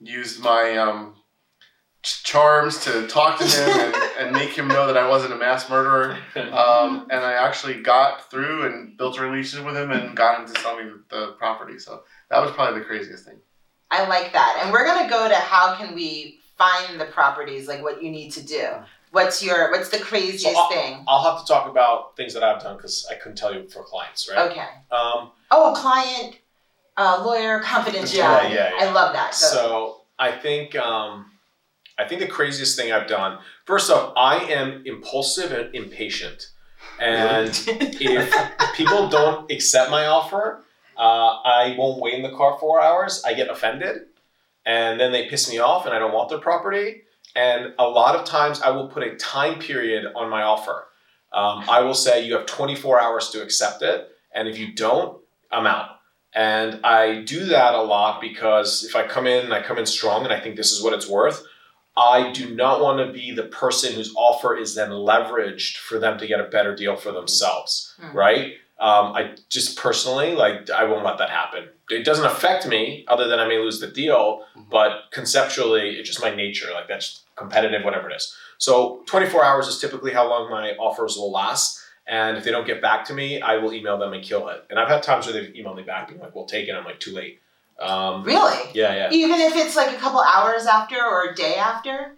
[0.00, 1.14] used my um,
[2.02, 5.68] charms to talk to him and, and make him know that I wasn't a mass
[5.68, 6.16] murderer.
[6.36, 10.52] Um, and I actually got through and built a relationship with him and got him
[10.52, 11.78] to sell me the property.
[11.78, 13.38] So that was probably the craziest thing.
[13.90, 14.60] I like that.
[14.62, 18.30] And we're gonna go to how can we find the properties, like what you need
[18.30, 18.66] to do.
[19.10, 21.04] What's your what's the craziest So, uh, thing?
[21.08, 23.82] I'll have to talk about things that I've done because I couldn't tell you for
[23.82, 24.50] clients, right?
[24.50, 24.66] Okay.
[24.92, 26.38] Um, Oh, client,
[26.96, 28.14] uh, lawyer confidentiality.
[28.14, 28.88] Yeah, yeah, yeah.
[28.88, 29.34] I love that.
[29.34, 31.29] So, So I think um,
[32.00, 33.38] I think the craziest thing I've done.
[33.66, 36.48] First off, I am impulsive and impatient,
[36.98, 38.34] and if
[38.74, 40.64] people don't accept my offer,
[40.96, 41.00] uh,
[41.44, 43.22] I won't wait in the car four hours.
[43.26, 44.06] I get offended,
[44.64, 47.02] and then they piss me off, and I don't want their property.
[47.36, 50.86] And a lot of times, I will put a time period on my offer.
[51.32, 55.20] Um, I will say you have 24 hours to accept it, and if you don't,
[55.52, 56.00] I'm out.
[56.32, 59.86] And I do that a lot because if I come in and I come in
[59.86, 61.44] strong and I think this is what it's worth,
[62.00, 66.18] I do not want to be the person whose offer is then leveraged for them
[66.18, 68.16] to get a better deal for themselves, Hmm.
[68.16, 68.54] right?
[68.78, 71.68] Um, I just personally, like, I won't let that happen.
[71.90, 76.22] It doesn't affect me other than I may lose the deal, but conceptually, it's just
[76.22, 76.68] my nature.
[76.72, 78.34] Like, that's competitive, whatever it is.
[78.56, 81.78] So, 24 hours is typically how long my offers will last.
[82.06, 84.64] And if they don't get back to me, I will email them and kill it.
[84.70, 86.74] And I've had times where they've emailed me back being like, we'll take it.
[86.74, 87.40] I'm like, too late.
[87.80, 88.58] Um, really?
[88.74, 89.10] yeah, yeah.
[89.10, 92.16] Even if it's like a couple hours after or a day after?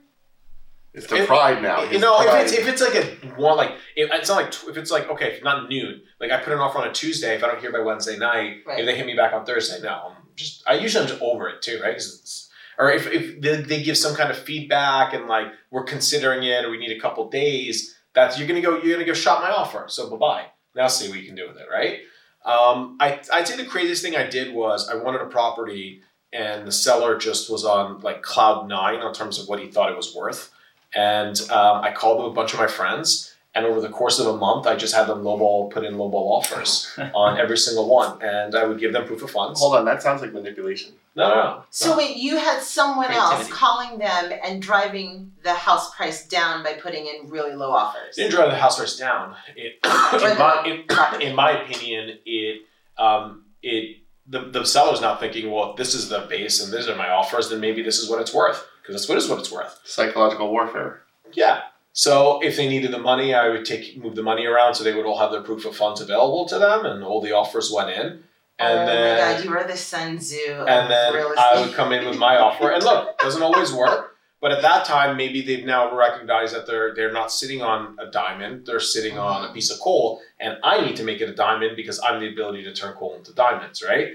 [0.95, 1.83] It's the It- pride now.
[1.85, 3.05] You know, if it's if it's like a
[3.41, 6.31] one like if, it's not like tw- if it's like okay, if not noon, like
[6.31, 7.35] I put an offer on a Tuesday.
[7.35, 8.81] If I don't hear by Wednesday night, Right.
[8.81, 11.49] if they hit me back on Thursday, no, I'm just I usually I'm just over
[11.49, 11.95] it too, right?
[11.95, 12.49] 'Cause it's-
[12.79, 16.65] or if, if they, they give some kind of feedback and like we're considering it
[16.65, 19.51] or we need a couple days, that's you're gonna go you're gonna go shot my
[19.51, 19.85] offer.
[19.89, 20.45] So bye bye.
[20.75, 22.01] Now see what you can do with it, right?
[22.45, 26.03] Um, I I'd say the craziest thing I did was I wanted a property
[26.33, 29.91] and the seller just was on like cloud nine in terms of what he thought
[29.91, 30.51] it was worth.
[30.95, 34.37] And um, I called a bunch of my friends, and over the course of a
[34.37, 38.55] month, I just had them lowball put in lowball offers on every single one, and
[38.55, 39.61] I would give them proof of funds.
[39.61, 40.93] Hold on, that sounds like manipulation.
[41.15, 41.65] No, no, no.
[41.69, 43.53] So wait, you had someone else Creativity.
[43.53, 48.17] calling them and driving the house price down by putting in really low offers.
[48.17, 49.37] It didn't drive the house price down.
[49.55, 52.63] It, in, my, in, in my opinion, it
[52.97, 56.89] um, it the, the seller's not thinking, well, if this is the base and these
[56.89, 59.39] are my offers, then maybe this is what it's worth because that's what is what
[59.39, 59.81] it's worth.
[59.85, 61.03] Psychological warfare.
[61.33, 61.63] Yeah.
[61.93, 64.95] So if they needed the money, I would take move the money around so they
[64.95, 67.91] would all have their proof of funds available to them, and all the offers went
[67.91, 68.25] in.
[68.59, 71.75] And oh then my god, you are the Sun Tzu and then real I would
[71.75, 72.71] come in with my offer.
[72.71, 76.67] And look, it doesn't always work, but at that time, maybe they've now recognized that
[76.67, 80.59] they're they're not sitting on a diamond; they're sitting on a piece of coal, and
[80.63, 83.33] I need to make it a diamond because I'm the ability to turn coal into
[83.33, 84.09] diamonds, right?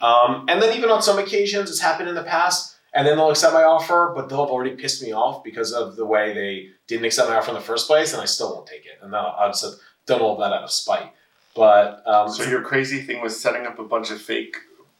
[0.00, 3.30] Um, and then even on some occasions, it's happened in the past, and then they'll
[3.30, 6.68] accept my offer, but they'll have already pissed me off because of the way they
[6.86, 8.98] didn't accept my offer in the first place, and I still won't take it.
[9.02, 9.74] And I'll, I'll just have
[10.06, 11.12] done all of that out of spite.
[11.54, 14.56] But um, So your crazy thing was setting up a bunch of fake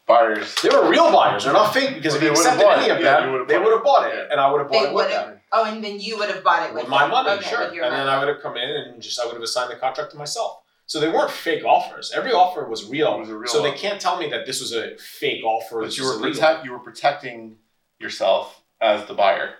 [0.06, 0.54] buyers.
[0.62, 1.44] They were real buyers.
[1.44, 3.46] They're not fake because Well, if you would've accepted bought any of Yeah, them, you
[3.46, 5.40] they would have bought it, and I would have bought They it with them.
[5.52, 7.10] Oh, and then you would have bought it with, With my them.
[7.10, 7.58] money, okay, sure.
[7.60, 8.08] With And your then.
[8.08, 10.60] I would have come in and just I would have assigned the contract to myself.
[10.86, 12.12] So they weren't fake offers.
[12.14, 13.14] Every offer was real.
[13.14, 15.80] It was a real so they can't tell me that this was a fake offer.
[15.80, 16.32] But you were illegal.
[16.32, 17.56] protect you were protecting
[17.98, 19.54] yourself as the buyer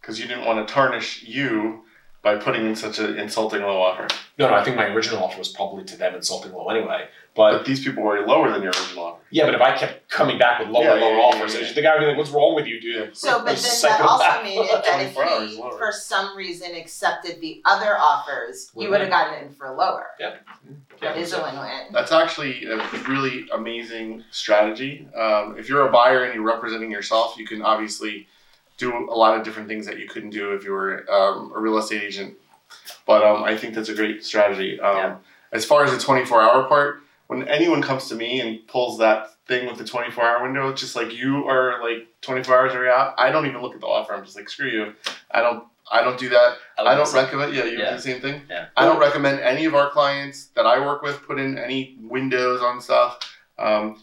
[0.00, 1.82] because you didn't want to tarnish you
[2.22, 4.06] by putting in such an insulting low offer.
[4.38, 4.54] No, no.
[4.54, 7.08] I think my original offer was probably to them insulting low anyway.
[7.34, 9.20] But But these people were lower than your original offer.
[9.30, 11.60] yeah, but if I kept coming back with lower, Yeah, yeah, lower yeah, offers, yeah,
[11.60, 11.72] yeah.
[11.72, 14.00] the guy would be like, "What's wrong with you, dude?" So, but then It's that
[14.00, 14.42] also psychopath.
[14.44, 15.00] made it that
[15.46, 19.54] if he, for some reason, accepted the other offers, you Would would have gotten in
[19.54, 20.08] for lower.
[20.18, 20.34] Yeah.
[21.00, 21.86] That is a win-win.
[21.92, 22.76] That's actually a
[23.08, 25.08] really amazing strategy.
[25.16, 28.26] Um, if you're a buyer and you're representing yourself, you can obviously
[28.80, 31.60] do a lot of different things that you couldn't do if you were um, a
[31.60, 32.34] real estate agent
[33.06, 34.80] But um, I think that's a great strategy.
[34.80, 35.16] Um, Yeah.
[35.52, 39.18] As far as the 24 hour part, when anyone comes to me and pulls that
[39.46, 42.88] thing with the 24 hour window, it's just like you are like 24 hours are
[42.88, 43.14] out.
[43.18, 44.14] I don't even look at the offer.
[44.14, 44.94] I'm just like, screw you.
[45.30, 45.64] I don't.
[45.92, 46.54] I don't do that.
[46.78, 47.52] I don't recommend.
[47.52, 48.42] Yeah, you do the same thing.
[48.48, 48.66] Yeah.
[48.76, 52.60] I don't recommend any of our clients that I work with put in any windows
[52.62, 53.18] on stuff.
[53.58, 54.00] Um,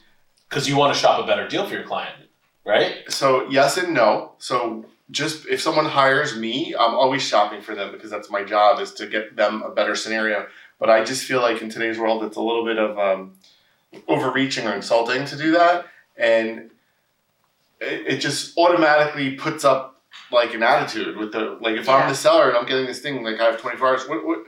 [0.49, 2.15] Because you want to shop a better deal for your client,
[2.67, 3.11] right?
[3.11, 4.33] so yes and no.
[4.37, 8.79] So just if someone hires me, I'm always shopping for them because that's my job
[8.79, 10.47] is to get them a better scenario.
[10.79, 13.33] But I just feel like in today's world, it's a little bit of um,
[14.07, 16.69] overreaching or insulting to do that, and
[17.79, 20.01] it, it just automatically puts up
[20.31, 23.23] like an attitude with the like if I'm the seller and I'm getting this thing
[23.23, 24.07] like I have 24 hours.
[24.07, 24.39] What, what,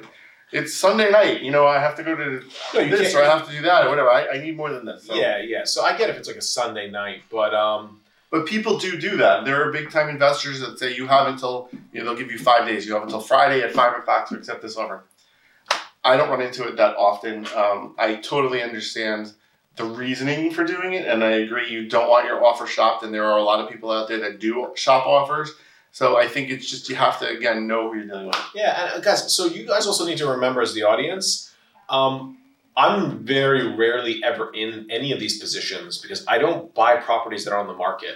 [0.51, 1.67] it's Sunday night, you know.
[1.67, 4.10] I have to go to No, this or I have to do that or whatever.
[4.10, 5.05] I, I need more than this.
[5.05, 5.13] So.
[5.13, 5.63] Yeah, yeah.
[5.63, 7.98] So I get if it's like a Sunday night, but um,
[8.31, 9.45] But people do do that.
[9.45, 12.37] There are big time investors that say you have until you know they'll give you
[12.37, 12.85] five days.
[12.85, 15.03] You have until Friday at five o'clock to accept this offer.
[16.03, 17.47] I don't run into it that often.
[17.55, 19.33] Um, I totally understand
[19.75, 23.03] the reasoning for doing it, and I agree you don't want your offer shopped.
[23.03, 25.51] And there are a lot of people out there that do shop offers.
[25.91, 28.39] So I think it's just you have to again know who you're dealing with.
[28.53, 29.33] yeah, and uh, guys.
[29.35, 31.51] So you guys also need to remember as the audience,
[31.89, 32.37] um,
[32.79, 37.51] I'm very rarely ever in any of these positions because I don't buy properties that
[37.51, 38.15] are on the market.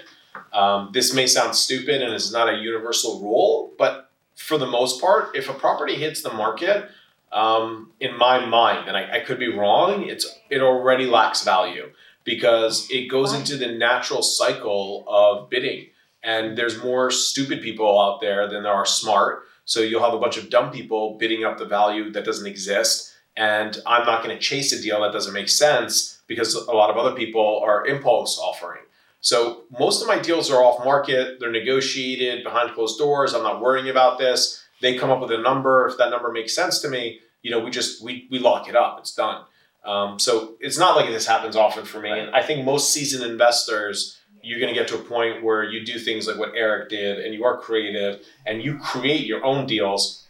[0.54, 5.02] Um, this may sound stupid and it's not a universal rule, but for the most
[5.02, 6.90] part, if a property hits the market,
[7.34, 11.92] um, in my mind, and I, I could be wrong, it's it already lacks value
[12.24, 15.88] because it goes into the natural cycle of bidding.
[16.24, 19.44] And there's more stupid people out there than there are smart.
[19.66, 23.13] So you'll have a bunch of dumb people bidding up the value that doesn't exist.
[23.36, 26.90] And I'm not going to chase a deal that doesn't make sense because a lot
[26.90, 28.82] of other people are impulse offering.
[29.22, 31.40] So most of my deals are off market.
[31.40, 33.34] They're negotiated behind closed doors.
[33.34, 34.62] I'm not worrying about this.
[34.82, 35.88] They come up with a number.
[35.88, 38.76] If that number makes sense to me, you know, we just we we lock it
[38.76, 39.00] up.
[39.00, 39.44] It's done.
[39.86, 42.10] Um, so it's not like this happens often for me.
[42.10, 45.86] And I think most seasoned investors, you're going to get to a point where you
[45.86, 49.66] do things like what Eric did, and you are creative, and you create your own
[49.66, 50.23] deals.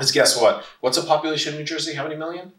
[0.00, 0.64] Because guess what?
[0.80, 1.92] What's the population of New Jersey?
[1.94, 2.52] How many million?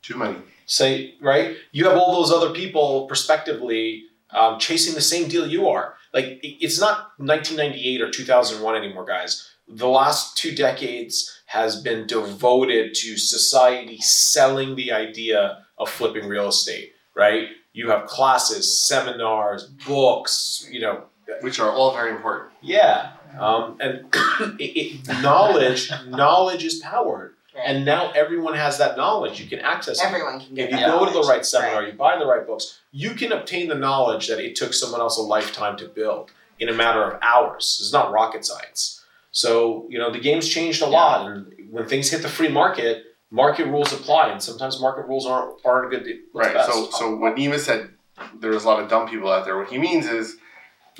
[0.00, 0.36] Too many.
[0.64, 5.68] say right you have all those other people prospectively um, chasing the same deal you
[5.68, 11.14] are like it's not 1998 or 2001 anymore guys the last two decades
[11.46, 18.06] has been devoted to society selling the idea of flipping real estate right you have
[18.06, 21.02] classes seminars books you know
[21.42, 22.50] Which are all very important.
[22.62, 24.04] yeah um, and
[24.60, 27.34] it, it, knowledge knowledge is powered
[27.66, 30.76] and now everyone has that knowledge you can access it Everyone can get if you
[30.78, 33.74] that go to the right seminar, you buy the right books, you can obtain the
[33.74, 37.78] knowledge that it took someone else a lifetime to build in a matter of hours.
[37.82, 39.02] It's not rocket science.
[39.32, 41.30] So, you know, the game's changed a lot.
[41.30, 44.30] And when things hit the free market, market rules apply.
[44.30, 46.54] And sometimes market rules aren't, aren't a good what's Right.
[46.54, 46.70] best.
[46.70, 47.90] So so what Nima said,
[48.38, 49.56] there's a lot of dumb people out there.
[49.56, 50.36] What he means is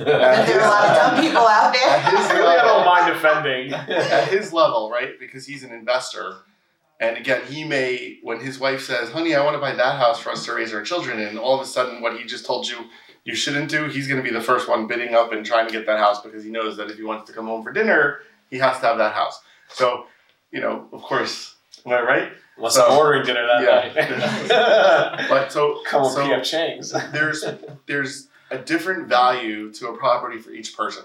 [0.05, 2.35] There are a lot of dumb people out there.
[2.37, 3.73] Really, I don't mind offending.
[3.75, 5.19] at his level, right?
[5.19, 6.37] Because he's an investor.
[7.01, 10.21] And again, he may, when his wife says, honey, I want to buy that house
[10.21, 12.69] for us to raise our children and all of a sudden, what he just told
[12.69, 12.77] you
[13.25, 15.73] you shouldn't do, he's going to be the first one bidding up and trying to
[15.73, 18.21] get that house because he knows that if he wants to come home for dinner,
[18.51, 19.41] he has to have that house.
[19.69, 20.07] So,
[20.51, 21.55] you know, of course,
[21.87, 22.33] am I right?
[22.57, 25.27] Unless So- I'm ordering dinner that night.
[25.29, 26.93] But so, Come on, so PF Chang's.
[27.13, 27.45] there's
[27.87, 31.05] there's a different value to a property for each person,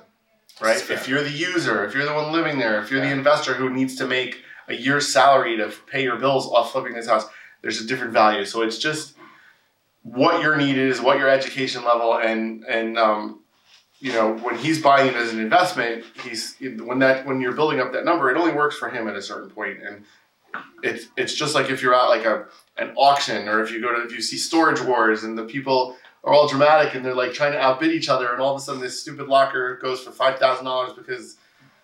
[0.59, 0.77] right?
[0.89, 3.69] If you're the user, if you're the one living there, if you're the investor who
[3.69, 7.25] needs to make a year's salary to pay your bills off flipping this house,
[7.61, 8.45] there's a different value.
[8.45, 9.15] So it's just
[10.03, 13.41] what your need is, what your education level, and and um,
[13.99, 17.79] you know when he's buying it as an investment, he's when that when you're building
[17.79, 20.03] up that number, it only works for him at a certain point, and
[20.83, 22.45] it's it's just like if you're at like a
[22.77, 25.97] an auction or if you go to if you see storage wars and the people
[26.25, 28.63] are all dramatic and they're like trying to outbid each other and all of a
[28.63, 31.37] sudden this stupid locker goes for five thousand dollars because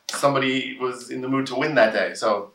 [0.09, 2.13] somebody was in the mood to win that day.
[2.13, 2.51] So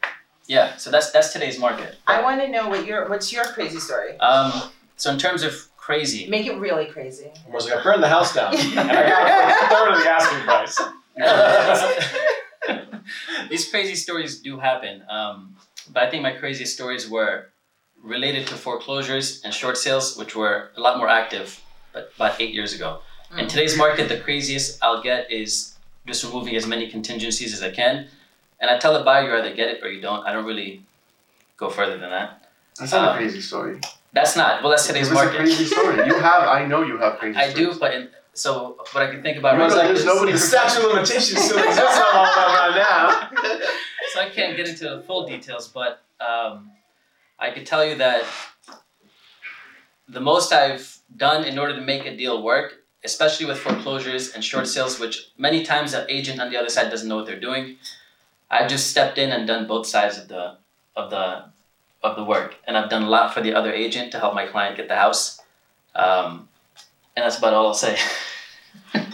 [0.46, 1.96] Yeah, so that's that's today's market.
[2.06, 4.18] I want to know what your what's your crazy story.
[4.18, 7.30] Um, so in terms of crazy, Make it really crazy.
[7.46, 8.54] I was like, I burned the house down.
[8.56, 10.76] and I got a third of the asking price.
[13.48, 15.02] these crazy stories do happen.
[15.08, 15.54] Um,
[15.92, 17.52] but I think my craziest stories were
[18.02, 21.60] related to foreclosures and short sales, which were a lot more active,
[21.96, 23.00] but about eight years ago.
[23.38, 23.48] In Mm.
[23.48, 28.06] today's market, the craziest I'll get is just removing as many contingencies as I can.
[28.60, 30.24] And I tell the buyer you either get it or you don't.
[30.26, 30.82] I don't really
[31.56, 32.28] go further than that.
[32.78, 33.80] that's not Um, a crazy story.
[34.12, 34.62] That's not.
[34.62, 36.06] Well, that's today's Give us a crazy story.
[36.06, 36.42] You have.
[36.58, 37.74] I know you have crazy I stories.
[37.74, 40.32] do, but in, so what I can think about right no, now there's is- nobody-
[40.32, 43.58] The statute of limitations still exists on all that right now.
[44.12, 46.70] so I can't get into the full details, but um,
[47.38, 48.24] I could tell you that
[50.08, 54.44] the most I've done in order to make a deal work, especially with foreclosures and
[54.44, 57.40] short sales, which many times the agent on the other side doesn't know what they're
[57.40, 57.76] doing.
[58.50, 60.58] I've just stepped in and done both sides of the
[60.94, 61.44] of the
[62.02, 64.46] of the work, and I've done a lot for the other agent to help my
[64.46, 65.40] client get the house,
[65.94, 66.48] um,
[67.16, 67.98] and that's about all I'll say.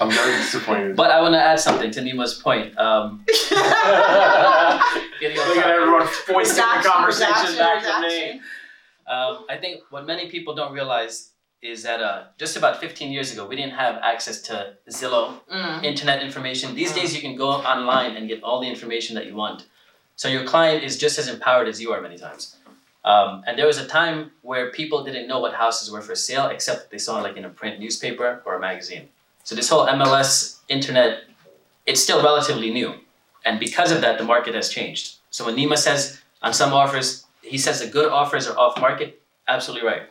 [0.00, 0.96] I'm very disappointed.
[0.96, 2.76] But I want to add something to Nima's point.
[2.78, 3.58] Um, getting
[5.38, 8.40] off Look at everyone foisting the conversation back to me.
[9.08, 11.30] Um, I think what many people don't realize
[11.62, 15.82] is that uh, just about 15 years ago, we didn't have access to Zillow, Mm.
[15.84, 16.74] internet information.
[16.74, 16.96] These Mm.
[17.00, 19.64] days, you can go online and get all the information that you want.
[20.16, 22.56] So your client is just as empowered as you are many times.
[23.04, 26.46] Um, and there was a time where people didn't know what houses were for sale
[26.48, 29.08] except they saw it like in a print newspaper or a magazine.
[29.44, 31.22] So this whole MLS, internet,
[31.86, 32.90] it's still relatively new.
[33.46, 35.16] And because of that, the market has changed.
[35.30, 39.20] So when Nima says on some offers, he says the good offers are off market,
[39.46, 40.02] absolutely right.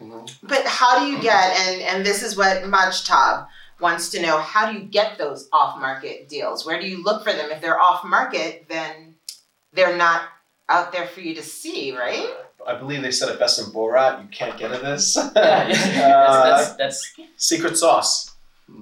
[0.44, 3.48] But how do you get and and this is what Majtab
[3.80, 6.66] wants to know, how do you get those off market deals?
[6.66, 7.52] Where do you look for them?
[7.52, 9.16] If they're off market, then
[9.74, 10.24] they're not
[10.70, 12.28] out there for you to see, right?
[12.66, 14.22] I believe they said it best in Borat.
[14.22, 15.16] You can't get at this.
[15.16, 18.27] Yeah, Uh, that's, that's, that's secret sauce.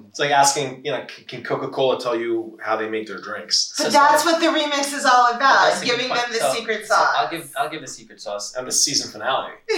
[0.08, 3.72] It's like asking, you know, can Coca Cola tell you how they make their drinks?
[3.78, 6.38] But So- that's what the remix is all about, That's a good giving them the
[6.38, 7.14] So- secret so sauce.
[7.16, 8.54] I'll give I'll give the secret sauce.
[8.56, 9.52] And the season finale.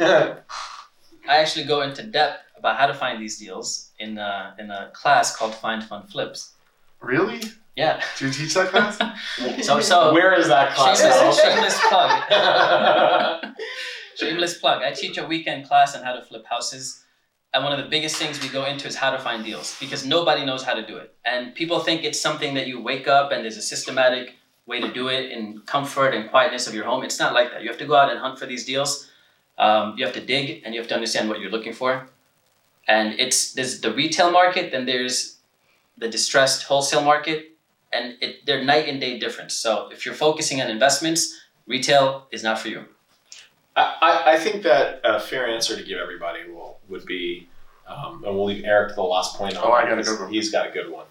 [0.00, 4.90] I actually go into depth about how to find these deals in a, in a
[4.92, 6.52] class called Find Fun Flips.
[7.00, 7.40] Really?
[7.76, 8.00] Yeah.
[8.18, 8.98] Do you teach that class?
[9.64, 11.00] So so Where is that class?
[11.00, 12.10] shameless, shameless plug.
[14.16, 14.82] shameless plug.
[14.82, 17.03] I teach a weekend class on how to flip houses.
[17.54, 20.04] And one of the biggest things we go into is how to find deals because
[20.04, 21.14] nobody knows how to do it.
[21.24, 24.34] And people think it's something that you wake up and there's a systematic
[24.66, 27.04] way to do it in comfort and quietness of your home.
[27.04, 27.62] It's not like that.
[27.62, 29.08] You have to go out and hunt for these deals.
[29.56, 32.08] Um, you have to dig and you have to understand what you're looking for.
[32.88, 35.36] And it's there's the retail market, then there's
[35.96, 37.52] the distressed wholesale market,
[37.92, 39.54] and it they're night and day difference.
[39.54, 42.84] So if you're focusing on investments, retail is not for you.
[43.76, 46.48] I, I, think that a fair answer to give everybody
[46.88, 47.48] would be,
[47.86, 50.20] um, and we'll leave Eric to the last point on Oh, I got a good
[50.20, 50.32] one.
[50.32, 51.06] He's got a good one.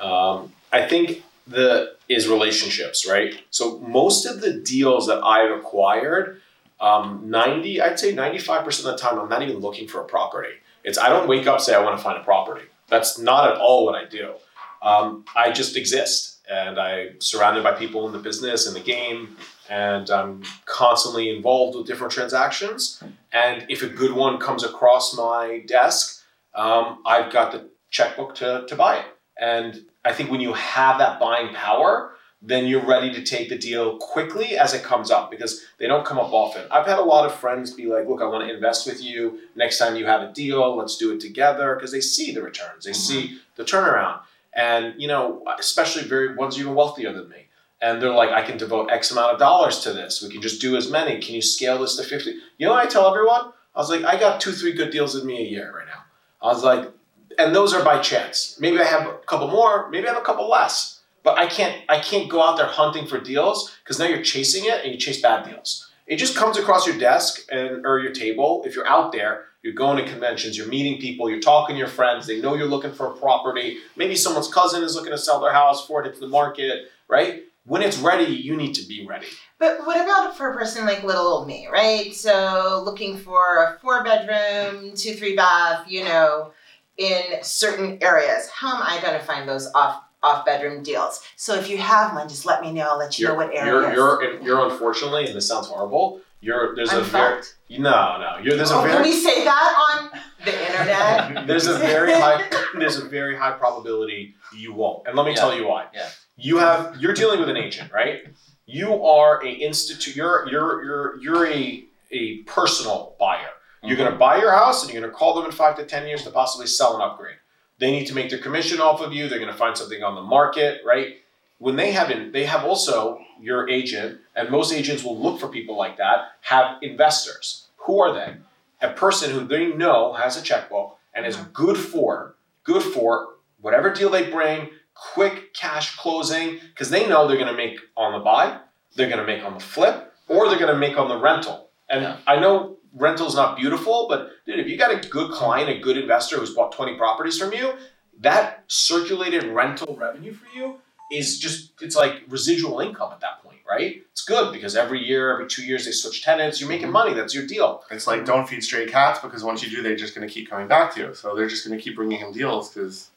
[0.00, 3.34] Um, I think the is relationships, right?
[3.50, 6.40] So most of the deals that I've acquired,
[6.80, 10.00] um, ninety, I'd say ninety five percent of the time, I'm not even looking for
[10.00, 10.54] a property.
[10.84, 12.66] It's I don't wake up say I want to find a property.
[12.88, 14.34] That's not at all what I do.
[14.82, 19.36] Um, I just exist, and I'm surrounded by people in the business in the game,
[19.72, 23.02] and I'm constantly involved with different transactions.
[23.32, 26.22] And if a good one comes across my desk,
[26.54, 29.06] um, I've got the checkbook to, to buy it.
[29.40, 33.56] And I think when you have that buying power, then you're ready to take the
[33.56, 36.66] deal quickly as it comes up because they don't come up often.
[36.70, 39.38] I've had a lot of friends be like, look, I want to invest with you.
[39.56, 42.84] Next time you have a deal, let's do it together because they see the returns,
[42.84, 44.20] they see the turnaround.
[44.52, 47.46] And, you know, especially very ones even wealthier than me.
[47.82, 50.22] And they're like, I can devote X amount of dollars to this.
[50.22, 51.20] We can just do as many.
[51.20, 52.30] Can you scale this to 50?
[52.56, 53.52] You know what I tell everyone?
[53.74, 56.04] I was like, I got two, three good deals with me a year right now.
[56.40, 56.90] I was like,
[57.38, 58.56] and those are by chance.
[58.60, 61.00] Maybe I have a couple more, maybe I have a couple less.
[61.22, 64.64] But I can't I can't go out there hunting for deals because now you're chasing
[64.64, 65.88] it and you chase bad deals.
[66.06, 68.64] It just comes across your desk and or your table.
[68.66, 71.88] If you're out there, you're going to conventions, you're meeting people, you're talking to your
[71.88, 73.78] friends, they know you're looking for a property.
[73.96, 77.44] Maybe someone's cousin is looking to sell their house for it, it's the market, right?
[77.64, 79.28] When it's ready, you need to be ready.
[79.58, 82.12] But what about for a person like little old me, right?
[82.12, 86.52] So looking for a four bedroom, two, three bath, you know,
[86.96, 88.48] in certain areas.
[88.50, 91.22] How am I gonna find those off off bedroom deals?
[91.36, 93.92] So if you have one, just let me know, I'll let you know what You're
[93.94, 96.20] you're you're unfortunately, and this sounds horrible.
[96.40, 99.44] You're there's I'm a very no no you're there's a Oh, can very we say
[99.44, 101.46] that on the internet?
[101.46, 102.44] there's a very high
[102.76, 105.38] there's a very high probability you won't and let me Yeah.
[105.38, 106.08] tell you why Yeah.
[106.36, 108.24] You have you're dealing with an agent right?
[108.66, 113.48] You are a institute you're you're you're you're a a personal buyer.
[113.82, 114.20] You're going to mm-hmm.
[114.20, 116.30] buy your house and you're going to call them in five to ten years to
[116.30, 117.36] possibly sell and upgrade.
[117.78, 119.28] They need to make their commission off of you.
[119.28, 121.16] They're going to find something on the market right?
[121.58, 125.48] When they have in, they have also your agent and most agents will look for
[125.48, 127.66] people like that have investors.
[127.78, 128.34] Who are they?
[128.80, 131.52] A person who they know has a checkbook and is mm-hmm.
[131.52, 137.36] good for good for whatever deal they bring quick cash closing because they know they're
[137.36, 138.58] going to make on the buy
[138.94, 141.68] they're going to make on the flip or they're going to make on the rental
[141.88, 142.16] and Yeah.
[142.26, 145.96] i know rental's not beautiful, but dude, if you got a good client, a good
[145.96, 147.72] investor who's bought 20 properties from you,
[148.20, 150.76] that circulated rental revenue for you
[151.10, 154.02] is just it's like residual income at that point, right?
[154.12, 157.34] It's good because every year, every two years they switch tenants, you're making money, that's
[157.34, 157.82] your deal.
[157.90, 160.50] It's like don't feed stray cats because once you do, they're just going to keep
[160.50, 161.14] coming back to you.
[161.14, 163.08] So they're just going to keep bringing him deals because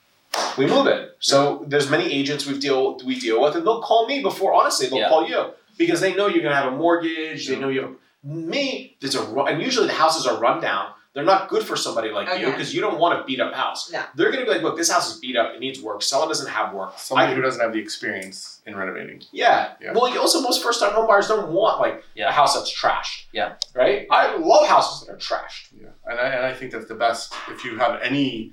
[0.58, 1.16] We move it.
[1.20, 4.54] So there's many agents we deal we deal with, and they'll call me before.
[4.54, 5.10] Honestly, they'll Yeah.
[5.10, 7.48] call you because they know you're gonna have a mortgage.
[7.48, 7.92] They know you have
[8.24, 8.96] me.
[9.02, 10.88] There's a ru- and usually the houses are run down.
[11.14, 13.90] They're not good for somebody like you because you don't want a beat up house.
[13.90, 14.04] No.
[14.16, 15.54] They're gonna be like, look, this house is beat up.
[15.56, 16.02] It needs work.
[16.02, 16.94] Seller doesn't have work.
[16.98, 19.22] somebody I- who doesn't have the experience in renovating.
[19.32, 19.70] Yeah.
[19.82, 19.94] Yeah.
[19.94, 22.28] Well, you also most first time home buyers don't want like Yeah.
[22.30, 23.26] a house that's trashed.
[23.32, 23.54] Yeah.
[23.74, 24.08] Right.
[24.12, 25.68] I love houses that are trashed.
[25.80, 27.34] Yeah, and I, and I think that's the best.
[27.50, 28.52] If you have any,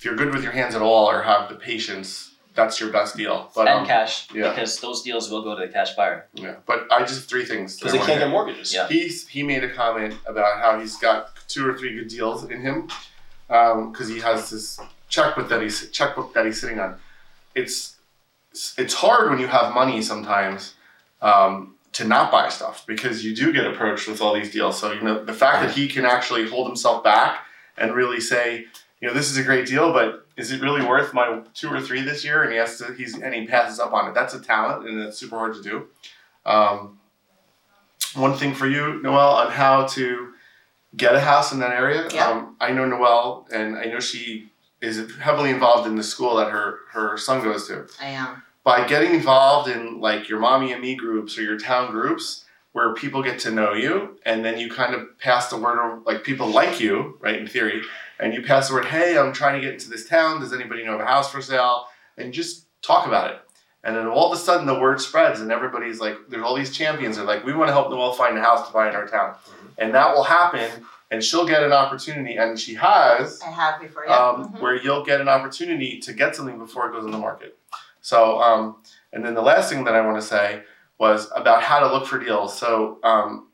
[0.00, 3.18] if you're good with your hands at all or have the patience, that's your best
[3.18, 3.50] deal.
[3.54, 4.48] But and um, cash yeah.
[4.48, 6.26] because those deals will go to the cash buyer.
[6.32, 7.76] yeah, but I just have three things.
[7.76, 8.72] Because I they can't get mortgages.
[8.72, 8.88] Yeah.
[8.88, 12.62] He's he made a comment about how he's got two or three good deals in
[12.62, 12.88] him
[13.46, 14.80] because he has this
[15.10, 16.96] checkbook that he's checkbook that he's sitting on.
[17.54, 17.96] It's
[18.78, 20.76] it's hard when you have money sometimes
[21.20, 24.80] um, to not buy stuff because you do get approached with all these deals.
[24.80, 27.44] So you know the fact that he can actually hold himself back
[27.76, 28.64] and really say,
[29.00, 31.80] you know, this is a great deal, but is it really worth my two or
[31.80, 32.42] three this year?
[32.42, 34.14] And he has to he's and he passes up on it.
[34.14, 35.88] That's a talent and it's super hard to do.
[36.44, 36.98] Um,
[38.14, 40.32] one thing for you, Noelle, on how to
[40.96, 42.08] get a house in that area.
[42.12, 42.28] Yeah.
[42.28, 46.50] Um, I know Noelle, and I know she is heavily involved in the school that
[46.50, 47.86] her her son goes to.
[48.00, 48.42] I am.
[48.62, 52.94] By getting involved in like your mommy and me groups or your town groups, where
[52.94, 56.48] people get to know you, and then you kind of pass the word, like people
[56.48, 57.38] like you, right?
[57.38, 57.82] In theory,
[58.20, 60.40] and you pass the word, "Hey, I'm trying to get into this town.
[60.40, 63.40] Does anybody know of a house for sale?" And you just talk about it.
[63.82, 66.76] And then all of a sudden, the word spreads, and everybody's like, "There's all these
[66.76, 67.16] champions.
[67.16, 69.34] They're like, we want to help Noelle find a house to buy in our town."
[69.78, 70.68] and that will happen
[71.10, 74.04] and she'll get an opportunity and she has I have before.
[74.04, 74.14] Yeah.
[74.28, 74.60] um, Mhm.
[74.60, 77.56] where you'll get an opportunity to get something before it goes on the market
[78.02, 78.76] so um,
[79.14, 80.62] and then the last thing that i want to say
[80.98, 83.46] was about how to look for deals so um,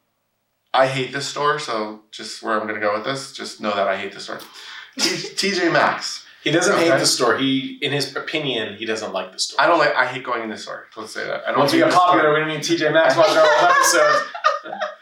[0.74, 3.74] i hate this store so just where i'm going to go with this just know
[3.74, 4.40] that i hate this store
[4.98, 6.98] tj maxx He doesn't hate Okay.
[7.00, 7.36] the store.
[7.38, 9.60] He, in his opinion, he doesn't like the store.
[9.60, 11.72] i don't like i hate going in this store let's say that i don't Once
[11.72, 12.06] we get the store.
[12.06, 14.24] popular, we're gonna need TJ Maxx watching our old episodes.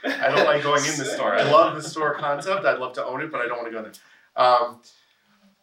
[0.25, 1.35] I don't like going in the store.
[1.35, 2.65] I love the store concept.
[2.67, 3.93] I'd love to own it, but I don't want to go there.
[4.37, 4.81] Um,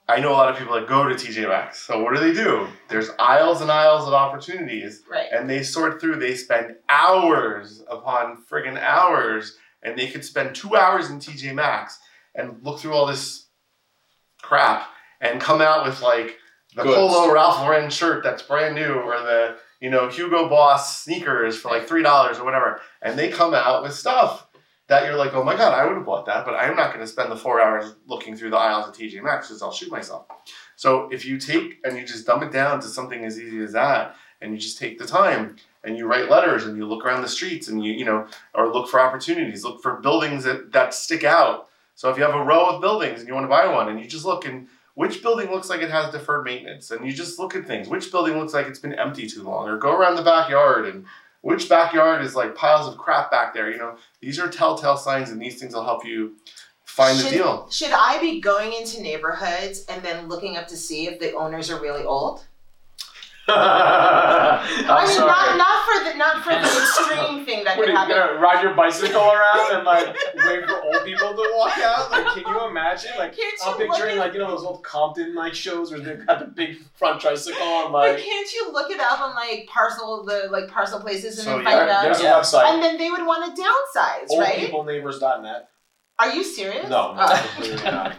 [0.10, 1.80] I know a lot of people that go to TJ Maxx.
[1.86, 2.68] So what do they do?
[2.90, 5.28] There's aisles and aisles of opportunities, right.
[5.32, 6.18] and they sort through.
[6.18, 12.00] They spend hours upon friggin' hours, and they could spend two hours in TJ Maxx
[12.36, 13.48] and look through all this
[14.42, 14.88] crap
[15.20, 16.38] and come out with like
[16.76, 16.96] the Goods.
[16.96, 21.70] polo Ralph Lauren shirt that's brand new, or the you know Hugo Boss sneakers for
[21.70, 24.48] like three dollars or whatever, and they come out with stuff
[24.88, 27.00] that you're like, oh my god, I would have bought that, but I'm not going
[27.00, 29.90] to spend the four hours looking through the aisles of TJ Maxx because I'll shoot
[29.90, 30.26] myself.
[30.76, 33.72] So if you take and you just dumb it down to something as easy as
[33.74, 37.22] that, and you just take the time and you write letters and you look around
[37.22, 40.94] the streets and you you know or look for opportunities, look for buildings that that
[40.94, 41.68] stick out.
[41.96, 44.00] So if you have a row of buildings and you want to buy one, and
[44.00, 47.40] you just look and which building looks like it has deferred maintenance, and you just
[47.40, 47.88] look at things.
[47.88, 51.06] Which building looks like it's been empty too long, or go around the backyard and
[51.42, 53.72] which backyard is like piles of crap back there.
[53.72, 56.36] You know, these are telltale signs, and these things will help you
[56.86, 57.68] find the deal.
[57.70, 61.72] Should I be going into neighborhoods and then looking up to see if the owners
[61.72, 62.46] are really old?
[63.48, 65.28] I'm I mean, sorry.
[65.28, 68.16] not not for the not for the extreme thing that What could are you happen.
[68.16, 72.12] gonna ride your bicycle around and like wait for old people to walk out?
[72.12, 73.12] Like, can you imagine?
[73.18, 76.00] Like, Can't I'm you look picturing like you know those old Compton like shows where
[76.00, 78.20] they've got the big front tricycle and But like.
[78.24, 81.64] can't you look it up on like parcel the like parcel places and So, then
[81.66, 82.04] yeah, find out?
[82.04, 82.40] There's Yeah.
[82.40, 82.66] website.
[82.66, 84.72] And then they would want to downsize, right?
[84.72, 85.68] Oldpeopleneighbors.net.
[86.20, 86.88] Are you serious?
[86.88, 87.52] No, no, Oh.
[87.56, 88.16] completely not.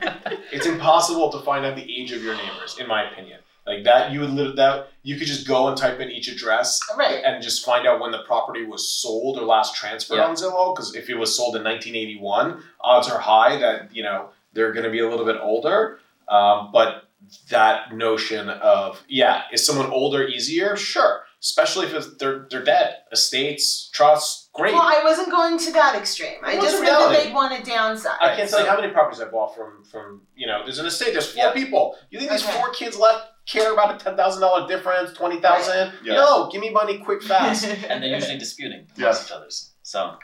[0.51, 3.39] It's impossible to find out the age of your neighbors, in my opinion.
[3.67, 6.81] Like that, you would live that you could just go and type in each address
[6.99, 7.23] right.
[7.25, 10.27] and just find out when the property was sold or last transferred Yeah.
[10.27, 10.75] on Zillow.
[10.75, 14.85] Because if it was sold in 1981, odds are high that you know they're going
[14.85, 15.99] to be a little bit older.
[16.29, 17.05] Um, but
[17.51, 20.77] that notion of yeah, is someone older easier?
[20.77, 22.97] Sure, especially if they're they're dead.
[23.13, 24.73] Estates, trusts, great.
[24.75, 26.39] Well, I wasn't going to that extreme.
[26.43, 28.17] I What's just meant that they'd want to downsize.
[28.21, 30.63] I can't tell you how many properties I bought from from you know.
[30.65, 31.13] There's an estate.
[31.13, 31.53] There's four Yeah.
[31.53, 31.97] people.
[32.11, 32.59] You think these Okay.
[32.59, 35.93] four kids left care about a ten thousand dollar difference, twenty thousand?
[36.05, 36.17] Yes.
[36.17, 37.65] No, give me money quick, fast.
[37.67, 39.27] and they're usually disputing amongst Yes.
[39.27, 39.71] each others.
[39.83, 40.17] So,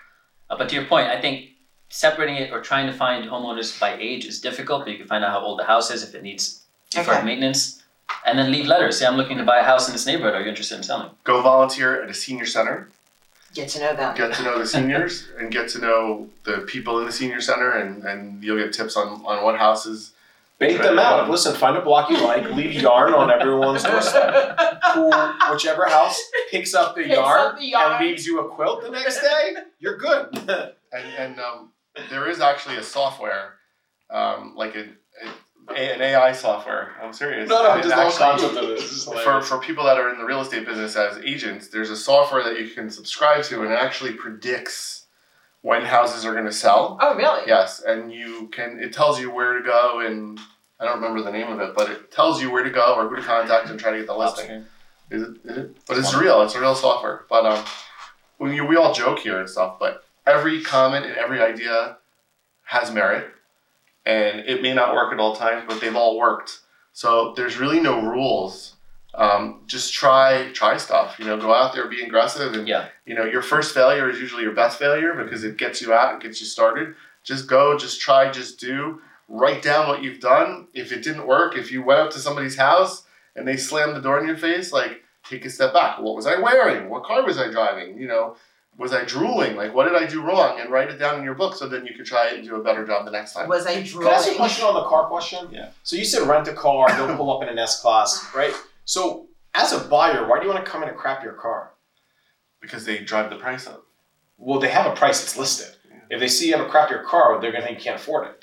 [0.51, 1.51] uh, but to your point, I think
[1.91, 5.25] separating it or trying to find homeowners by age is difficult, but you can find
[5.25, 7.25] out how old the house is if it needs deferred Okay.
[7.27, 7.83] maintenance,
[8.27, 8.99] and then leave letters.
[8.99, 10.35] Say, I'm looking to buy a house in this neighborhood.
[10.35, 11.11] Are you interested in selling?
[11.25, 12.89] Go volunteer at a senior center.
[13.55, 14.15] Get to know them.
[14.15, 17.71] get to know the seniors and get to know the people in the senior center
[17.73, 20.13] and, and you'll get tips on, on what houses
[20.59, 21.31] Bait them out.
[21.31, 24.59] Listen, find a block you like, leave yarn on everyone's doorstep.
[24.95, 25.11] Who,
[25.53, 27.93] whichever house picks up the Picks yarn up the yarn.
[27.93, 30.37] and leaves you a quilt the next day, you're good.
[30.93, 31.73] and, and um,
[32.11, 33.55] there is actually a software
[34.11, 34.87] um, like a,
[35.71, 38.71] a, an AI software I'm serious no, no, It just the whole actually- concept of
[38.71, 38.79] it.
[38.79, 39.49] This is for, hilarious.
[39.49, 42.59] for people that are in the real estate business as agents, there's a software that
[42.59, 44.98] you can subscribe to and it actually predicts
[45.63, 46.99] when houses are going to sell.
[47.01, 47.43] Oh, really?
[47.47, 48.79] Yes, and you can.
[48.81, 50.39] It tells you where to go, and
[50.81, 53.09] I don't remember the name of it, but it tells you where to go or
[53.09, 54.65] who to contact and try to get the listing.
[55.11, 55.37] Is it?
[55.45, 55.77] Is it?
[55.87, 56.43] But it's real.
[56.43, 57.25] It's a real software.
[57.29, 57.65] But um,
[58.39, 61.99] when you, we all joke here and stuff, but every comment and every idea
[62.65, 63.31] has merit,
[64.07, 66.61] and it may not work at all times, but they've all worked.
[66.93, 68.75] So there's really no rules.
[69.19, 71.17] Um, just try try stuff.
[71.19, 72.87] You know, go out there, be aggressive, and Yeah.
[73.05, 76.15] you know your first failure is usually your best failure because it gets you out,
[76.15, 76.95] it gets you started.
[77.25, 79.03] Just go, just try, just do.
[79.29, 80.69] Write down what you've done.
[80.73, 83.03] If it didn't work, if you went up to somebody's house
[83.37, 85.99] and they slammed the door in your face, like take a step back.
[85.99, 86.89] What was I wearing?
[86.89, 87.99] What car was I driving?
[87.99, 88.37] You know,
[88.79, 89.57] was I drooling?
[89.57, 90.61] Like what did I do wrong?
[90.61, 92.55] And write it down in your book so then you could try it and do
[92.55, 93.49] a better job the next time.
[93.49, 94.07] Was I drooling?
[94.07, 95.49] Can I ask you a question on the car question?
[95.51, 95.71] Yeah.
[95.83, 98.55] So you said rent a car, don't pull up in an S class, right?
[98.89, 101.73] So as a buyer, why do you want to come in and crap your car?
[102.63, 103.85] Because they drive the price up.
[104.39, 105.77] Well, they have a price that's listed.
[106.09, 108.29] If they see you have a crap your car, they're gonna think you can't afford
[108.29, 108.43] it.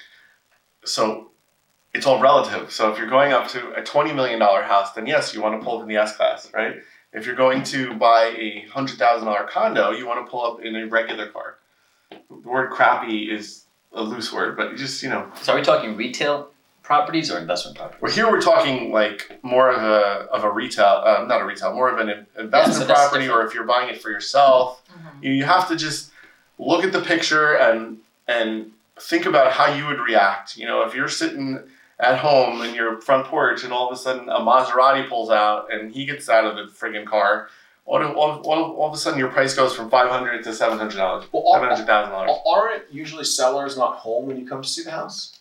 [0.88, 1.32] So
[1.96, 2.72] it's all relative.
[2.72, 5.60] So if you're going up to a twenty million dollar house, then yes, you want
[5.60, 6.76] to pull up in the S class, right?
[7.12, 10.62] If you're going to buy a hundred thousand dollar condo, you want to pull up
[10.62, 11.58] in a regular car.
[12.12, 15.32] The word crappy is a loose word, but you just you know.
[15.42, 16.52] So are we talking retail
[16.90, 18.02] properties or investment properties?
[18.02, 21.74] Well, here we're talking like more of a of a retail, uh, not a retail,
[21.74, 25.24] more of an in- investment so property, or if you're buying it for yourself, Mhm.
[25.24, 26.12] you, you have to just
[26.60, 30.56] look at the picture and and think about how you would react.
[30.58, 31.60] You know, if you're sitting
[32.00, 35.72] at home in your front porch and all of a sudden a Maserati pulls out
[35.74, 37.50] and he gets out of the friggin' car,
[37.86, 40.78] all, all, all, all of a sudden your price goes from five hundred to seven
[40.78, 42.32] hundred dollars, Well, seven hundred thousand dollars.
[42.48, 45.35] aren't usually sellers not home when you come to see the house?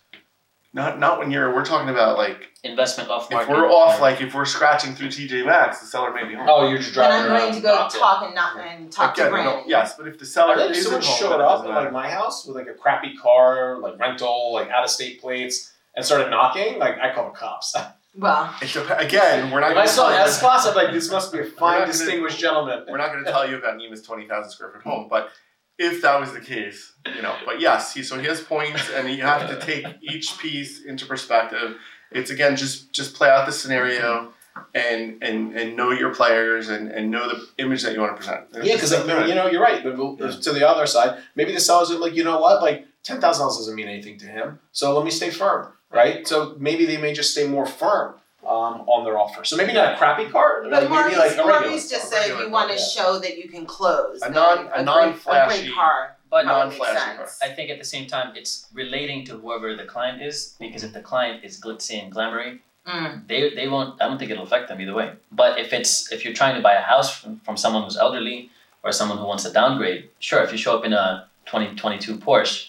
[0.75, 1.55] Not not when you're.
[1.55, 3.51] We're talking about like Investment off if market.
[3.53, 6.47] we're off, like if we're scratching through TJ Maxx, the seller may be home.
[6.51, 9.14] Oh, you're just Then And I'm going to go not talk and not and talk
[9.14, 9.55] to Again, Brandon.
[9.59, 11.70] no, yes, but if the seller I think if isn't someone home, showed up at
[11.85, 15.72] like my house with like a crappy car, like rental, like out of state plates,
[15.95, 17.75] and started knocking, like I call the cops.
[18.16, 19.77] Well, dep- again, we're not.
[19.77, 21.79] I saw tell an you- S class, I'm like, this must be a not fine,
[21.81, 22.85] gonna- distinguished gentleman.
[22.89, 25.31] We're not going to tell you about Nima's twenty thousand square foot home, but
[25.79, 29.09] if that was the case, you know, but yes, he so he has points, and
[29.09, 31.77] you have to take each piece into perspective.
[32.12, 34.33] It's again just just play out the scenario,
[34.75, 38.16] and and and know your players, and and know the image that you want to
[38.16, 38.47] present.
[38.55, 39.83] It's Yeah, because like you know you're right.
[39.83, 42.87] But we'll- To the other side, maybe the sellers are like, you know what, like
[43.03, 46.27] ten thousand dollars doesn't mean anything to him, so let me stay firm, right?
[46.27, 48.14] So maybe they may just stay more firm
[48.47, 49.45] um, on their offer.
[49.45, 51.61] So maybe not a crappy car, but like maybe like a regular.
[51.61, 54.20] Maurice just car, said regular you want to car, show that you can close.
[54.22, 56.16] A non- a great- non-flashy- car.
[56.30, 57.38] But That would make non-flashy sense.
[57.42, 60.92] I think at the same time, it's relating to whoever the client is, because if
[60.92, 63.26] the client is glitzy and glamoury, Mm.
[63.28, 65.12] they, they won't, I don't think it'll affect them either way.
[65.32, 68.51] But if it's, if you're trying to buy a house from, from someone who's elderly
[68.82, 72.68] or someone who wants to downgrade, sure, if you show up in a 2022 Porsche,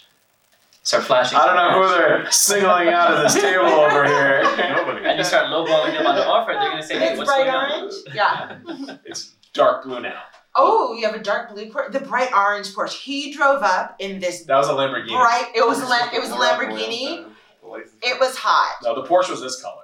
[0.86, 1.38] start flashing.
[1.38, 4.43] I don't know who they're singling out of this table over here.
[4.73, 5.05] Nobody.
[5.05, 7.45] And you start lowballing them on the offer, they're gonna say, hey, It's what's bright
[7.45, 7.81] going on?
[7.81, 7.93] orange.
[8.13, 8.95] Yeah.
[9.05, 10.21] It's dark blue now.
[10.57, 11.91] Oh, you have a dark blue Porsche.
[11.91, 12.93] The bright orange Porsche.
[13.01, 15.09] He drove up in this That was a Lamborghini.
[15.09, 15.51] bright.
[15.53, 17.25] It was a Lam- it was a the wrap around Lamborghini.
[17.25, 17.29] the-
[17.61, 17.95] the license.
[18.01, 18.75] It was hot.
[18.83, 19.81] No, the Porsche was this color.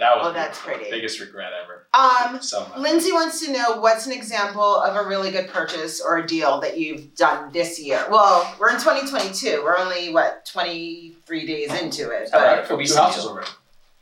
[0.00, 0.80] That was Oh, that's beautiful.
[0.86, 0.90] pretty.
[0.90, 1.86] Biggest regret ever.
[1.92, 2.66] Um, So.
[2.78, 6.58] Lindsay wants to know what's an example of a really good purchase or a deal
[6.62, 8.06] that you've done this year.
[8.10, 9.62] Well, we're in 2022.
[9.62, 12.86] We're only what 23 days into it, All but right.
[12.86, 13.48] Two houses already.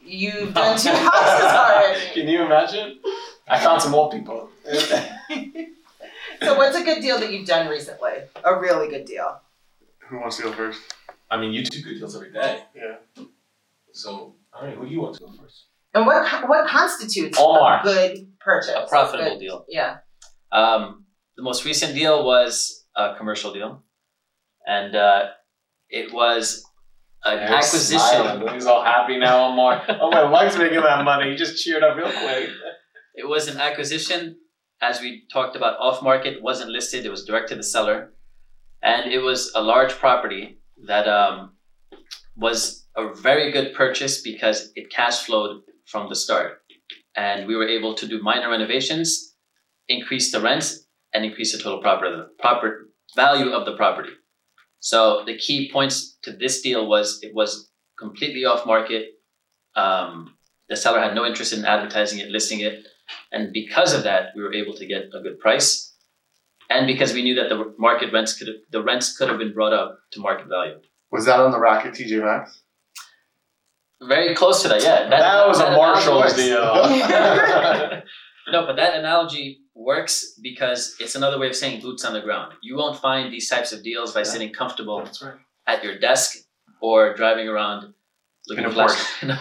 [0.01, 2.01] you've done two houses already.
[2.15, 3.01] Can you imagine?
[3.49, 4.49] I found some old people.
[6.41, 8.13] So, what's a good deal that you've done recently?
[8.45, 9.41] A really good deal.
[10.07, 10.81] Who wants to go first?
[11.29, 12.63] I mean, you do good deals every day.
[12.77, 13.25] Yeah.
[13.93, 15.65] So, all right, who do you want to go first?
[15.95, 17.81] And what what constitutes Omar.
[17.81, 18.71] a good purchase?
[18.77, 19.65] A profitable Good- deal.
[19.69, 19.99] Yeah.
[20.53, 21.05] Um,
[21.37, 23.83] the most recent deal was a commercial deal,
[24.67, 25.27] and uh,
[25.89, 26.65] it was
[27.25, 27.99] an He's acquisition.
[28.01, 28.55] smiling.
[28.55, 29.83] He's all happy now, Omar.
[30.01, 31.31] Oh, my wife's making that money.
[31.31, 32.51] He just cheered up real quick.
[33.15, 34.37] It was an acquisition,
[34.81, 38.13] as we talked about off market, wasn't listed, it was direct to the seller.
[38.83, 41.57] And it was a large property that um,
[42.37, 46.63] was a very good purchase because it cash flowed from the start.
[47.17, 49.35] And we were able to do minor renovations,
[49.89, 54.11] increase the rents, and increase the total property proper value of the property.
[54.81, 59.07] So the key points to this deal was it was completely off market.
[59.75, 60.35] Um,
[60.69, 62.87] the seller had no interest in advertising it, listing it,
[63.33, 65.95] and because of that, we were able to get a good price.
[66.71, 69.55] And because we knew that the market rents could have, the rents could have been
[69.55, 70.81] brought up to market value.
[71.11, 72.63] Was that on the rack at TJ Maxx?
[74.01, 75.09] Very close to that, yeah.
[75.09, 76.61] That, was a analogy Marshall's deal.
[78.53, 82.53] no, but that analogy works because it's another way of saying boots on the ground.
[82.63, 84.25] You won't find these types of deals by Yeah.
[84.25, 85.35] sitting comfortable right.
[85.67, 86.39] at your desk
[86.81, 87.93] or driving around
[88.47, 89.23] looking for a flash.
[89.23, 89.37] No.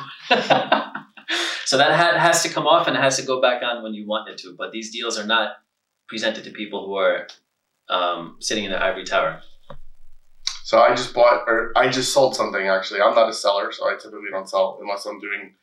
[1.65, 3.93] so that hat has to come off and it has to go back on when
[3.93, 4.55] you want it to.
[4.57, 5.57] But these deals are not
[6.07, 7.27] presented to people who are
[7.89, 9.41] um, sitting in the ivory tower.
[10.67, 12.99] So I just bought, or I just sold something actually.
[12.99, 15.55] I'm not a seller, so I typically don't sell unless I'm doing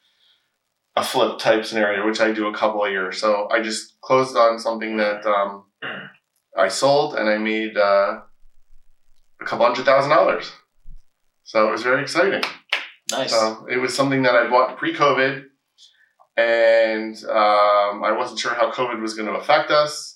[0.96, 3.12] a flip type scenario, which I do a couple a year.
[3.12, 5.66] So I just closed on something that um,
[6.57, 8.20] I sold, and I made uh,
[9.42, 10.50] a couple hundred thousand dollars.
[11.42, 12.42] So it was very exciting.
[13.11, 13.30] Nice.
[13.30, 15.44] So it was something that I bought pre-COVID,
[16.38, 20.14] and um, I wasn't sure how COVID was going to affect us,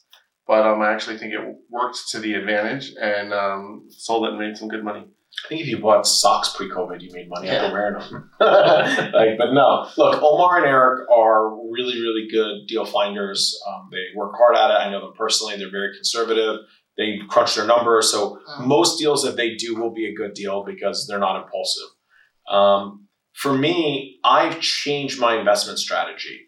[0.48, 1.40] but um, I actually think it
[1.70, 5.04] worked to the advantage, and um, sold it and made some good money.
[5.44, 7.56] I think if you bought socks pre-COVID, you made money Yeah.
[7.66, 8.30] after wearing them.
[8.40, 13.56] like, but no, look, Omar and Eric are really, really good deal finders.
[13.68, 14.74] Um, they work hard at it.
[14.86, 15.56] I know them personally.
[15.56, 16.56] They're very conservative.
[16.96, 18.10] They crunch their numbers.
[18.10, 18.66] So Mm.
[18.66, 21.88] most deals that they do will be a good deal because they're not impulsive.
[22.50, 26.40] Um, for me, I've changed my investment strategy.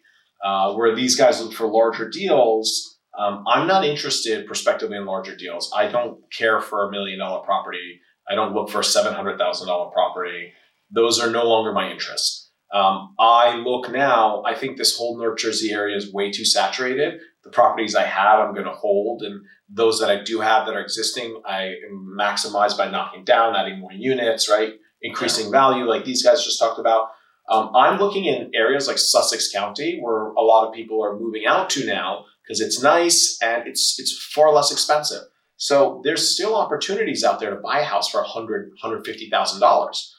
[0.43, 5.35] Uh, where these guys look for larger deals, um, I'm not interested prospectively in larger
[5.35, 5.71] deals.
[5.75, 7.99] I don't care for a million dollar property.
[8.29, 10.53] I don't look for a seven hundred thousand dollar property.
[10.89, 12.51] Those are no longer my interests.
[12.73, 14.43] Um, I look now.
[14.45, 17.19] I think this whole North Jersey area is way too saturated.
[17.43, 20.75] The properties I have, I'm going to hold, and those that I do have that
[20.75, 26.23] are existing, I maximize by knocking down, adding more units, right, increasing value, like these
[26.23, 27.09] guys just talked about.
[27.49, 31.45] Um, I'm looking in areas like Sussex County, where a lot of people are moving
[31.45, 35.23] out to now because it's nice and it's it's far less expensive.
[35.55, 39.29] So there's still opportunities out there to buy a house for a hundred, hundred fifty
[39.29, 40.13] thousand dollars.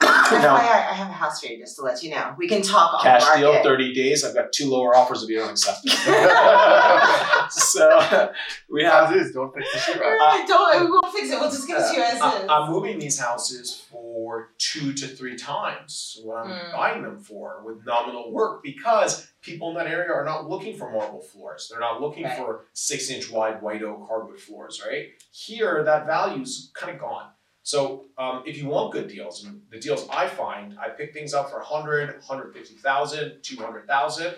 [0.00, 0.60] FYI, now, I
[0.94, 2.34] have a house for you just to let you know.
[2.36, 3.40] We can talk on cash market.
[3.40, 4.24] deal, thirty days.
[4.24, 5.80] I've got two lower offers if you don't accept.
[5.84, 5.92] it.
[7.50, 8.32] so
[8.70, 9.12] we have.
[9.12, 10.18] As is, don't fix the sheet rock.
[10.20, 11.40] Uh, don't, we won't fix it.
[11.40, 12.46] We'll just give it to you as I- is.
[12.48, 16.72] I'm moving these houses for two to three times what I'm Mm.
[16.72, 20.90] buying them for with nominal work because people in that area are not looking for
[20.90, 21.68] marble floors.
[21.70, 22.36] They're not looking Right.
[22.36, 25.08] for six inch wide white oak hardwood floors, right?
[25.32, 27.28] Here, that value's kind of gone.
[27.64, 31.34] So um, if you want good deals, and the deals I find, I pick things
[31.34, 34.34] up for 100, 150,000, 200,000.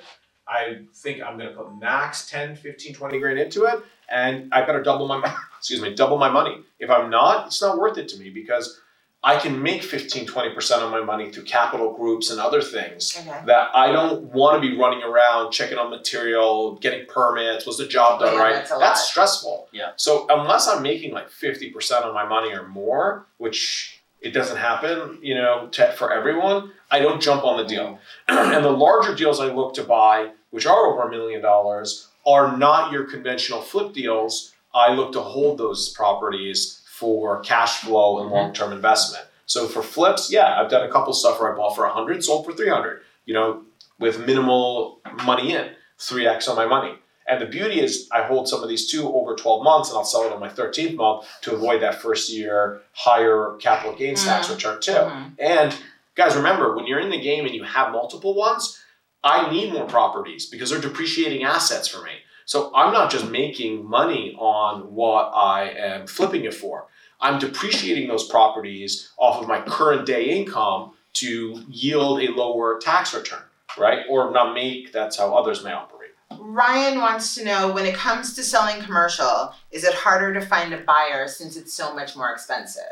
[0.48, 4.64] I think I'm going to put max 10, 15, 20 grand into it and I
[4.64, 6.58] better double my excuse me, double my money.
[6.78, 8.80] If I'm not, it's not worth it to me because
[9.26, 13.42] I can make 15, 20% of my money through capital groups and other things okay.
[13.46, 17.88] that I don't want to be running around checking on material, getting permits, was the
[17.88, 18.54] job done Yeah, right?
[18.54, 18.96] that's a lot.
[18.96, 19.68] stressful.
[19.72, 19.90] Yeah.
[19.96, 25.18] So unless I'm making like 50% of my money or more, which it doesn't happen,
[25.20, 27.68] you know, to, for everyone, I don't jump on the mm.
[27.68, 27.98] deal.
[28.28, 32.56] and the larger deals I look to buy, which are over a million dollars, are
[32.56, 34.54] not your conventional flip deals.
[34.72, 38.32] I look to hold those properties for cash flow and Mhm.
[38.32, 39.22] long-term investment.
[39.44, 42.46] So for flips, yeah, I've done a couple stuff where I bought for 100, sold
[42.46, 43.62] for 300, you know,
[43.98, 46.94] with minimal money in, 3x on my money.
[47.28, 50.04] And the beauty is I hold some of these two over 12 months and I'll
[50.04, 54.46] sell it on my 13th month to avoid that first year higher capital gains tax
[54.46, 54.54] Mhm.
[54.54, 54.92] return too.
[54.92, 55.32] Mhm.
[55.38, 55.74] And
[56.14, 58.78] guys, remember when you're in the game and you have multiple ones,
[59.22, 62.12] I need more properties because they're depreciating assets for me.
[62.46, 66.86] So I'm not just making money on what I am flipping it for.
[67.20, 73.12] I'm depreciating those properties off of my current day income to yield a lower tax
[73.12, 73.42] return,
[73.76, 74.04] right?
[74.08, 76.10] Or not make, that's how others may operate.
[76.38, 80.72] Ryan wants to know when it comes to selling commercial, is it harder to find
[80.72, 82.82] a buyer since it's so much more expensive?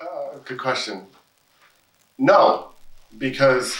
[0.00, 1.06] Uh, good question.
[2.18, 2.70] No,
[3.18, 3.76] because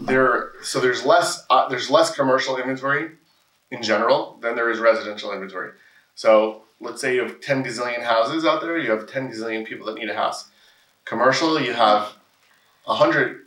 [0.00, 0.52] there.
[0.62, 1.44] So there's less.
[1.50, 3.10] Uh, there's less commercial inventory
[3.70, 5.72] in general than there is residential inventory.
[6.14, 8.78] So let's say you have ten gazillion houses out there.
[8.78, 10.48] You have ten gazillion people that need a house.
[11.04, 12.12] Commercial, you have
[12.86, 13.42] a hundred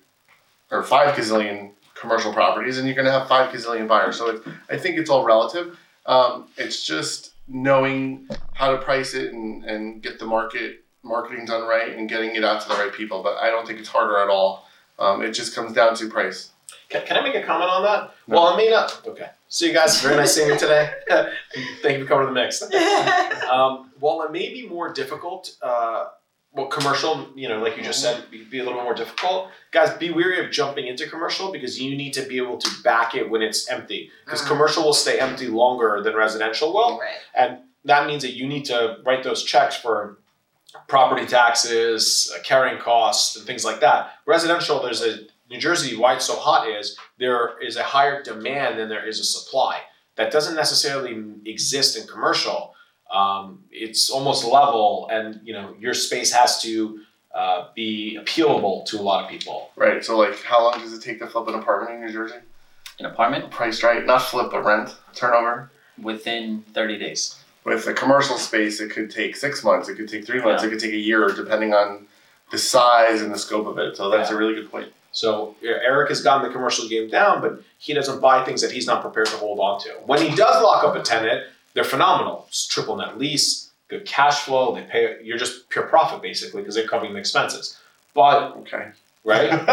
[0.71, 4.17] or five gazillion commercial properties, and you're going to have five gazillion buyers.
[4.17, 5.77] So I think it's all relative.
[6.05, 11.67] Um, it's just knowing how to price it and, and get the market marketing done
[11.67, 13.23] right and getting it out to the right people.
[13.23, 14.67] But I don't think it's harder at all.
[14.99, 16.50] Um, it just comes down to price.
[16.91, 18.11] Can, can I make a comment on that?
[18.27, 19.01] Well, I may not.
[19.07, 19.29] Okay.
[19.47, 20.01] See you guys.
[20.01, 20.91] Very nice seeing you today.
[21.81, 22.61] Thank you for coming to the mix.
[23.51, 26.05] Um, while it may be more difficult, uh,
[26.53, 29.49] well, commercial, you know, like you just said, be, be a little more difficult.
[29.71, 33.13] Guys, be weary of jumping into commercial because you need to be able to back
[33.13, 34.09] it when it's empty.
[34.23, 34.47] Because Mhm.
[34.47, 36.99] commercial will stay empty longer than residential will.
[36.99, 37.59] right.
[37.83, 40.19] That means that you need to write those checks for
[40.87, 44.13] property taxes, uh, carrying costs, and things like that.
[44.25, 48.79] Residential, there's a New Jersey, why it's so hot is there is a higher demand
[48.79, 49.81] than there is a supply.
[50.15, 52.73] That doesn't necessarily exist in commercial.
[53.13, 57.01] Um, it's almost level, and you know your space has to
[57.35, 59.71] uh, be appealable to a lot of people.
[59.75, 60.03] Right.
[60.03, 62.35] So like, how long does it take to flip an apartment in New Jersey?
[62.99, 65.69] An apartment Priced right, not flip, but rent turnover.
[66.01, 67.35] within 30 days.
[67.65, 69.89] With a commercial space, it could take six months.
[69.89, 70.63] It could take three months.
[70.63, 70.67] Yeah.
[70.67, 72.07] It could take a year, depending on
[72.51, 73.97] the size and the scope of it.
[73.97, 74.35] So that's Yeah.
[74.35, 74.91] a really good point.
[75.11, 78.87] So Eric has gotten the commercial game down, but he doesn't buy things that he's
[78.87, 79.89] not prepared to hold on to.
[80.05, 82.45] When he does lock up a tenant, they're phenomenal.
[82.47, 84.73] It's triple net lease, good cash flow.
[84.75, 85.17] They pay.
[85.23, 87.77] You're just pure profit basically because they're covering the expenses.
[88.13, 88.89] But Okay.
[89.23, 89.65] right, Am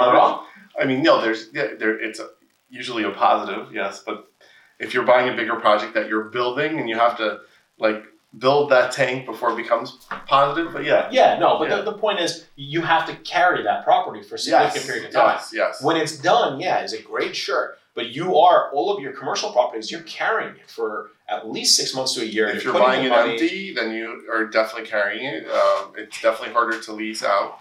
[0.00, 0.44] I wrong?
[0.78, 1.20] I mean, no.
[1.22, 1.98] There's yeah, there.
[1.98, 2.20] It's
[2.68, 4.02] usually a positive, yes.
[4.04, 4.30] But
[4.78, 7.40] if you're buying a bigger project that you're building and you have to
[7.78, 8.04] like
[8.38, 11.08] build that tank before it becomes positive, but yeah.
[11.10, 11.58] Yeah, no.
[11.58, 11.76] But Yeah.
[11.76, 15.12] The, the point is, you have to carry that property for a significant period of
[15.12, 15.36] time.
[15.36, 15.50] Yes.
[15.54, 15.82] Yes.
[15.82, 17.34] When it's done, yeah, is a great?
[17.36, 17.78] shirt.
[17.94, 19.90] But you are all of your commercial properties.
[19.90, 22.46] You're carrying it for at least six months to a year.
[22.48, 25.48] if you're putting buying it money- empty, then you are definitely carrying it.
[25.50, 27.58] Um, it's definitely harder to lease out,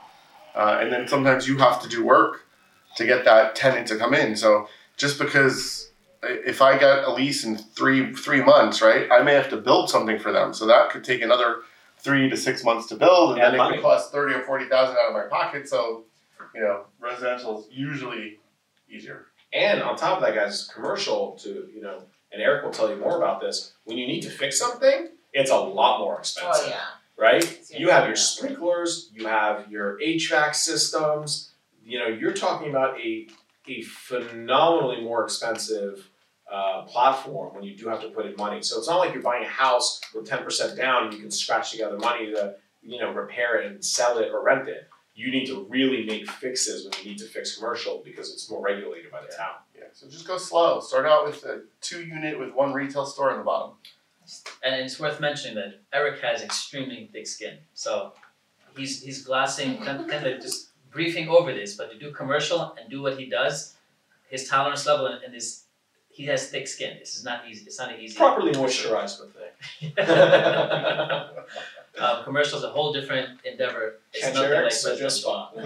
[0.53, 2.45] uh, and then sometimes you have to do work
[2.97, 4.35] to get that tenant to come in.
[4.35, 4.67] So
[4.97, 5.91] just because
[6.27, 9.89] if I got a lease in three three months, right, I may have to build
[9.89, 10.53] something for them.
[10.53, 11.57] So that could take another
[11.99, 13.75] three to six months to build, and Yeah, then it money.
[13.77, 15.67] could cost thirty or forty thousand out of my pocket.
[15.67, 16.05] So
[16.53, 18.39] you know, residential is usually
[18.89, 19.25] easier.
[19.53, 22.95] And on top of that, guys, commercial to you know, and Eric will tell you
[22.97, 23.73] more about this.
[23.85, 26.81] When you need to fix something, it's a lot more expensive, Oh yeah.
[27.17, 27.59] right?
[27.69, 31.51] You have your sprinklers, you have your HVAC systems.
[31.83, 33.27] You know, you're talking about a
[33.67, 36.09] a phenomenally more expensive
[36.51, 38.61] uh, platform when you do have to put in money.
[38.61, 41.31] So it's not like you're buying a house with ten percent down and you can
[41.31, 44.87] scratch together money to you know repair it and sell it or rent it.
[45.15, 48.61] You need to really make fixes when you need to fix commercial because it's more
[48.61, 49.55] regulated by the town.
[49.73, 49.85] Yeah.
[49.93, 50.81] So just go slow.
[50.81, 53.75] Start out with a two unit with one retail store in the bottom.
[54.63, 57.57] And it's worth mentioning that Eric has extremely thick skin.
[57.73, 58.13] So
[58.75, 62.89] he's he's glassing kind kind of just briefing over this, but to do commercial and
[62.89, 63.75] do what he does,
[64.29, 65.64] his tolerance level and, and his
[66.15, 66.95] he has thick skin.
[66.97, 67.65] This is not easy.
[67.65, 68.15] It's not an easy.
[68.15, 69.35] Properly moisturized with
[69.81, 69.99] it.
[71.99, 73.95] um, commercial is a whole different endeavor.
[74.13, 75.09] It's Catch nothing like set your residential.
[75.09, 75.57] spot.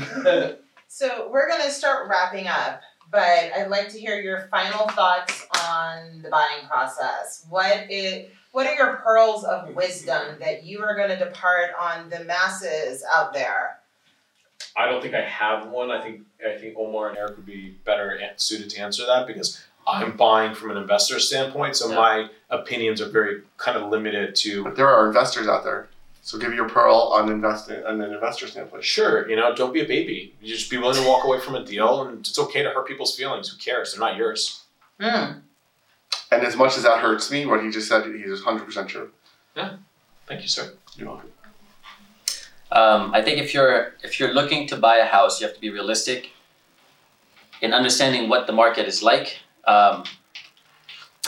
[0.87, 2.81] So we're gonna start wrapping up,
[3.11, 7.45] but I'd like to hear your final thoughts on the buying process.
[7.47, 12.23] What it what are your pearls of wisdom that you are gonna depart on the
[12.23, 13.77] masses out there?
[14.75, 15.91] I don't think I have one.
[15.91, 19.63] I think I think Omar and Eric would be better suited to answer that because
[19.91, 21.95] I'm buying from an investor standpoint, so Yeah.
[21.95, 24.63] my opinions are very kind of limited to.
[24.63, 25.87] But there are investors out there.
[26.21, 28.83] So give your pearl on investing on an investor standpoint.
[28.83, 30.35] Sure, you know, don't be a baby.
[30.41, 32.87] You just be willing to walk away from a deal, and it's okay to hurt
[32.87, 33.49] people's feelings.
[33.49, 33.91] Who cares?
[33.93, 34.61] They're not yours.
[34.99, 35.39] Hmm.
[36.31, 38.89] And as much as that hurts me, what he just said, he's is hundred percent
[38.89, 39.11] true.
[39.55, 39.77] Yeah.
[40.27, 40.73] Thank you, sir.
[40.95, 41.31] You're welcome.
[42.71, 45.61] Um, I think if you're if you're looking to buy a house, you have to
[45.61, 46.29] be realistic
[47.61, 49.39] in understanding what the market is like,
[49.69, 50.03] um,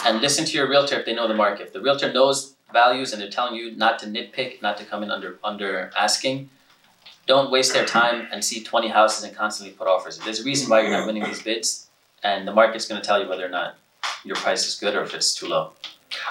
[0.06, 1.68] and listen to your realtor if they know the market.
[1.68, 5.04] If the realtor knows values and they're telling you not to nitpick, not to come
[5.04, 6.50] in under under asking,
[7.28, 10.18] don't waste their time and see twenty houses and constantly put offers.
[10.20, 11.88] There's a reason why you're not winning these bids,
[12.24, 13.76] and the market's going to tell you whether or not
[14.24, 15.74] your price is good or if it's too low.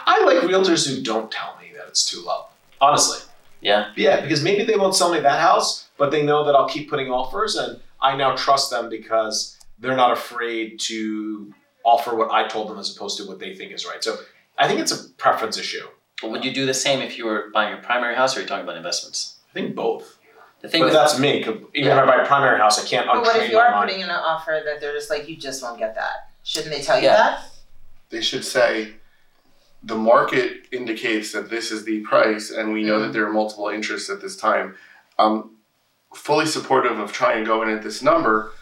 [0.06, 2.46] I like realtors who don't tell me that it's too low.
[2.80, 3.20] Honestly.
[3.60, 3.92] Yeah.
[3.96, 6.88] Yeah, because maybe they won't sell me that house, but they know that I'll keep
[6.88, 11.52] putting offers, and I now trust them because they're not afraid to
[11.90, 14.02] offer what I told them as opposed to what they think is right.
[14.02, 14.18] So
[14.58, 15.86] I think it's a preference issue.
[16.22, 18.42] But would you do the same if you were buying your primary house, or are
[18.42, 19.36] you talking about investments?
[19.50, 20.18] I think both.
[20.60, 21.40] The thing but with that's me.
[21.40, 23.88] Even if I buy a primary house, I can't But what if you are mind.
[23.88, 26.30] putting in an offer that they're just like, you just won't get that?
[26.44, 27.16] Shouldn't they tell you Yeah.
[27.16, 27.44] that?
[28.10, 28.94] They should say
[29.82, 33.12] the market indicates that this is the price, and we know that mm-hmm.
[33.14, 34.76] there are multiple interests at this time.
[35.18, 35.50] I'm
[36.14, 38.52] fully supportive of trying to go in at this number.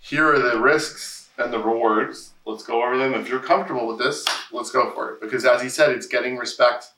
[0.00, 2.33] Here are the risks and the rewards.
[2.46, 3.14] Let's go over them.
[3.14, 5.20] If you're comfortable with this, let's go for it.
[5.20, 6.92] Because as he said, it's getting respect.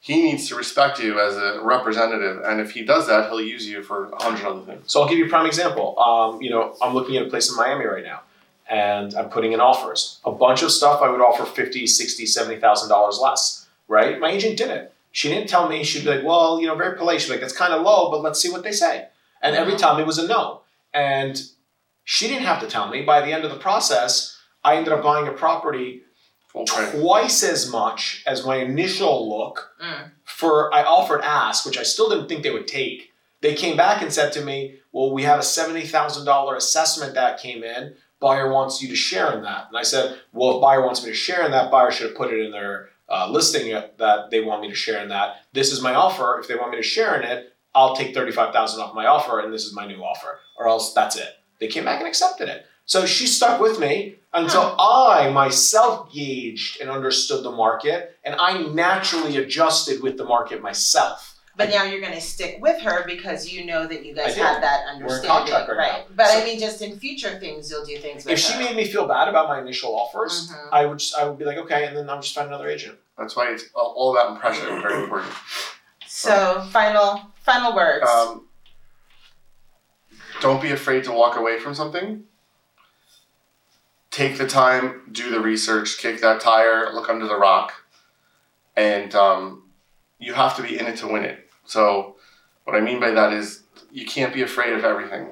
[0.00, 3.66] He needs to respect you as a representative, and if he does that, he'll use
[3.66, 4.84] you for a hundred other things.
[4.86, 5.98] So I'll give you a prime example.
[5.98, 8.20] Um, you know, I'm looking at a place in Miami right now,
[8.70, 10.20] and I'm putting in offers.
[10.24, 14.20] A bunch of stuff I would offer 50, 60, 70,000 dollars less, right?
[14.20, 14.90] My agent didn't.
[15.10, 15.82] She didn't tell me.
[15.82, 17.20] She'd be like, "Well, you know, very polite.
[17.20, 19.08] She'd be like, that's kind of low, but let's see what they say."
[19.42, 20.60] And every time it was a no.
[20.94, 21.42] And
[22.04, 23.02] she didn't have to tell me.
[23.02, 26.02] By the end of the process, I ended up buying a property
[26.92, 30.10] twice as much as my initial look Mm.
[30.24, 33.12] for I offered ask, which I still didn't think they would take.
[33.40, 37.14] They came back and said to me, "Well, we have a seventy thousand dollar assessment
[37.14, 37.94] that came in.
[38.20, 41.10] Buyer wants you to share in that." And I said, "Well, if buyer wants me
[41.10, 44.40] to share in that, buyer should have put it in their uh, listing that they
[44.40, 45.36] want me to share in that.
[45.52, 46.38] This is my offer.
[46.40, 49.06] If they want me to share in it, I'll take thirty five thousand off my
[49.06, 52.08] offer, and this is my new offer, or else that's it." They came back and
[52.08, 52.66] accepted it.
[52.88, 58.62] So she stuck with me until I myself gauged and understood the market, and I
[58.62, 61.34] naturally adjusted with the market myself.
[61.54, 64.62] But now you're gonna stick with her because you know that you guys I have
[64.62, 66.08] that We're in understanding, right right?
[66.08, 66.14] now.
[66.16, 68.58] But I mean, just in future things, you'll do things with If she her.
[68.60, 70.68] made me feel bad about my initial offers, Mhm.
[70.72, 72.96] I would just, I would be like, okay, and then I'll just find another agent.
[73.18, 74.80] That's why it's all all about impression.
[74.80, 75.34] Very important.
[76.06, 78.08] So final final words.
[78.08, 78.46] Um,
[80.40, 82.24] don't be afraid to walk away from something.
[84.18, 87.72] Take the time, do the research, kick that tire, look under the rock,
[88.74, 89.70] and um,
[90.18, 91.48] you have to be in it to win it.
[91.66, 92.16] So,
[92.64, 93.62] what I mean by that is
[93.92, 95.28] you can't be afraid of everything.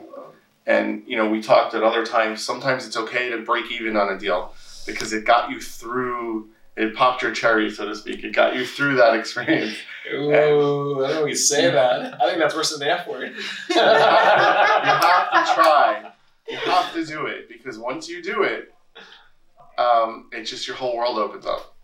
[0.68, 2.44] And you know, we talked at other times.
[2.44, 4.54] Sometimes it's okay to break even on a deal
[4.86, 6.50] because it got you through.
[6.76, 8.22] It popped your cherry, so to speak.
[8.22, 9.76] It got you through that experience.
[10.14, 12.22] Ooh, I don't know we say that.
[12.22, 13.34] I think that's worse than the F word.
[13.68, 16.12] you have to try.
[16.48, 18.72] You have to do it because once you do it,
[19.78, 21.76] um, it's just your whole world opens up.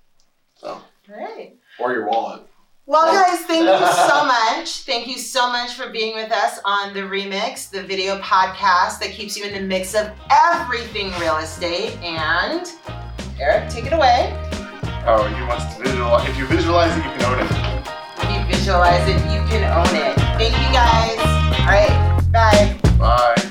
[0.54, 1.58] So Great.
[1.78, 2.42] or your wallet.
[2.86, 4.68] Well, guys, thank you so much.
[4.82, 9.10] Thank you so much for being with us on the Remix, the video podcast that
[9.10, 11.96] keeps you in the mix of everything real estate.
[12.02, 12.66] And
[13.40, 14.32] Eric, take it away.
[15.06, 16.28] oh, you must visualize.
[16.28, 17.88] If you visualize it, you can own it.
[18.18, 20.14] If you visualize it, you can own it.
[20.36, 21.18] Thank you guys.
[21.60, 22.78] All right, bye.
[22.98, 23.48] Bye.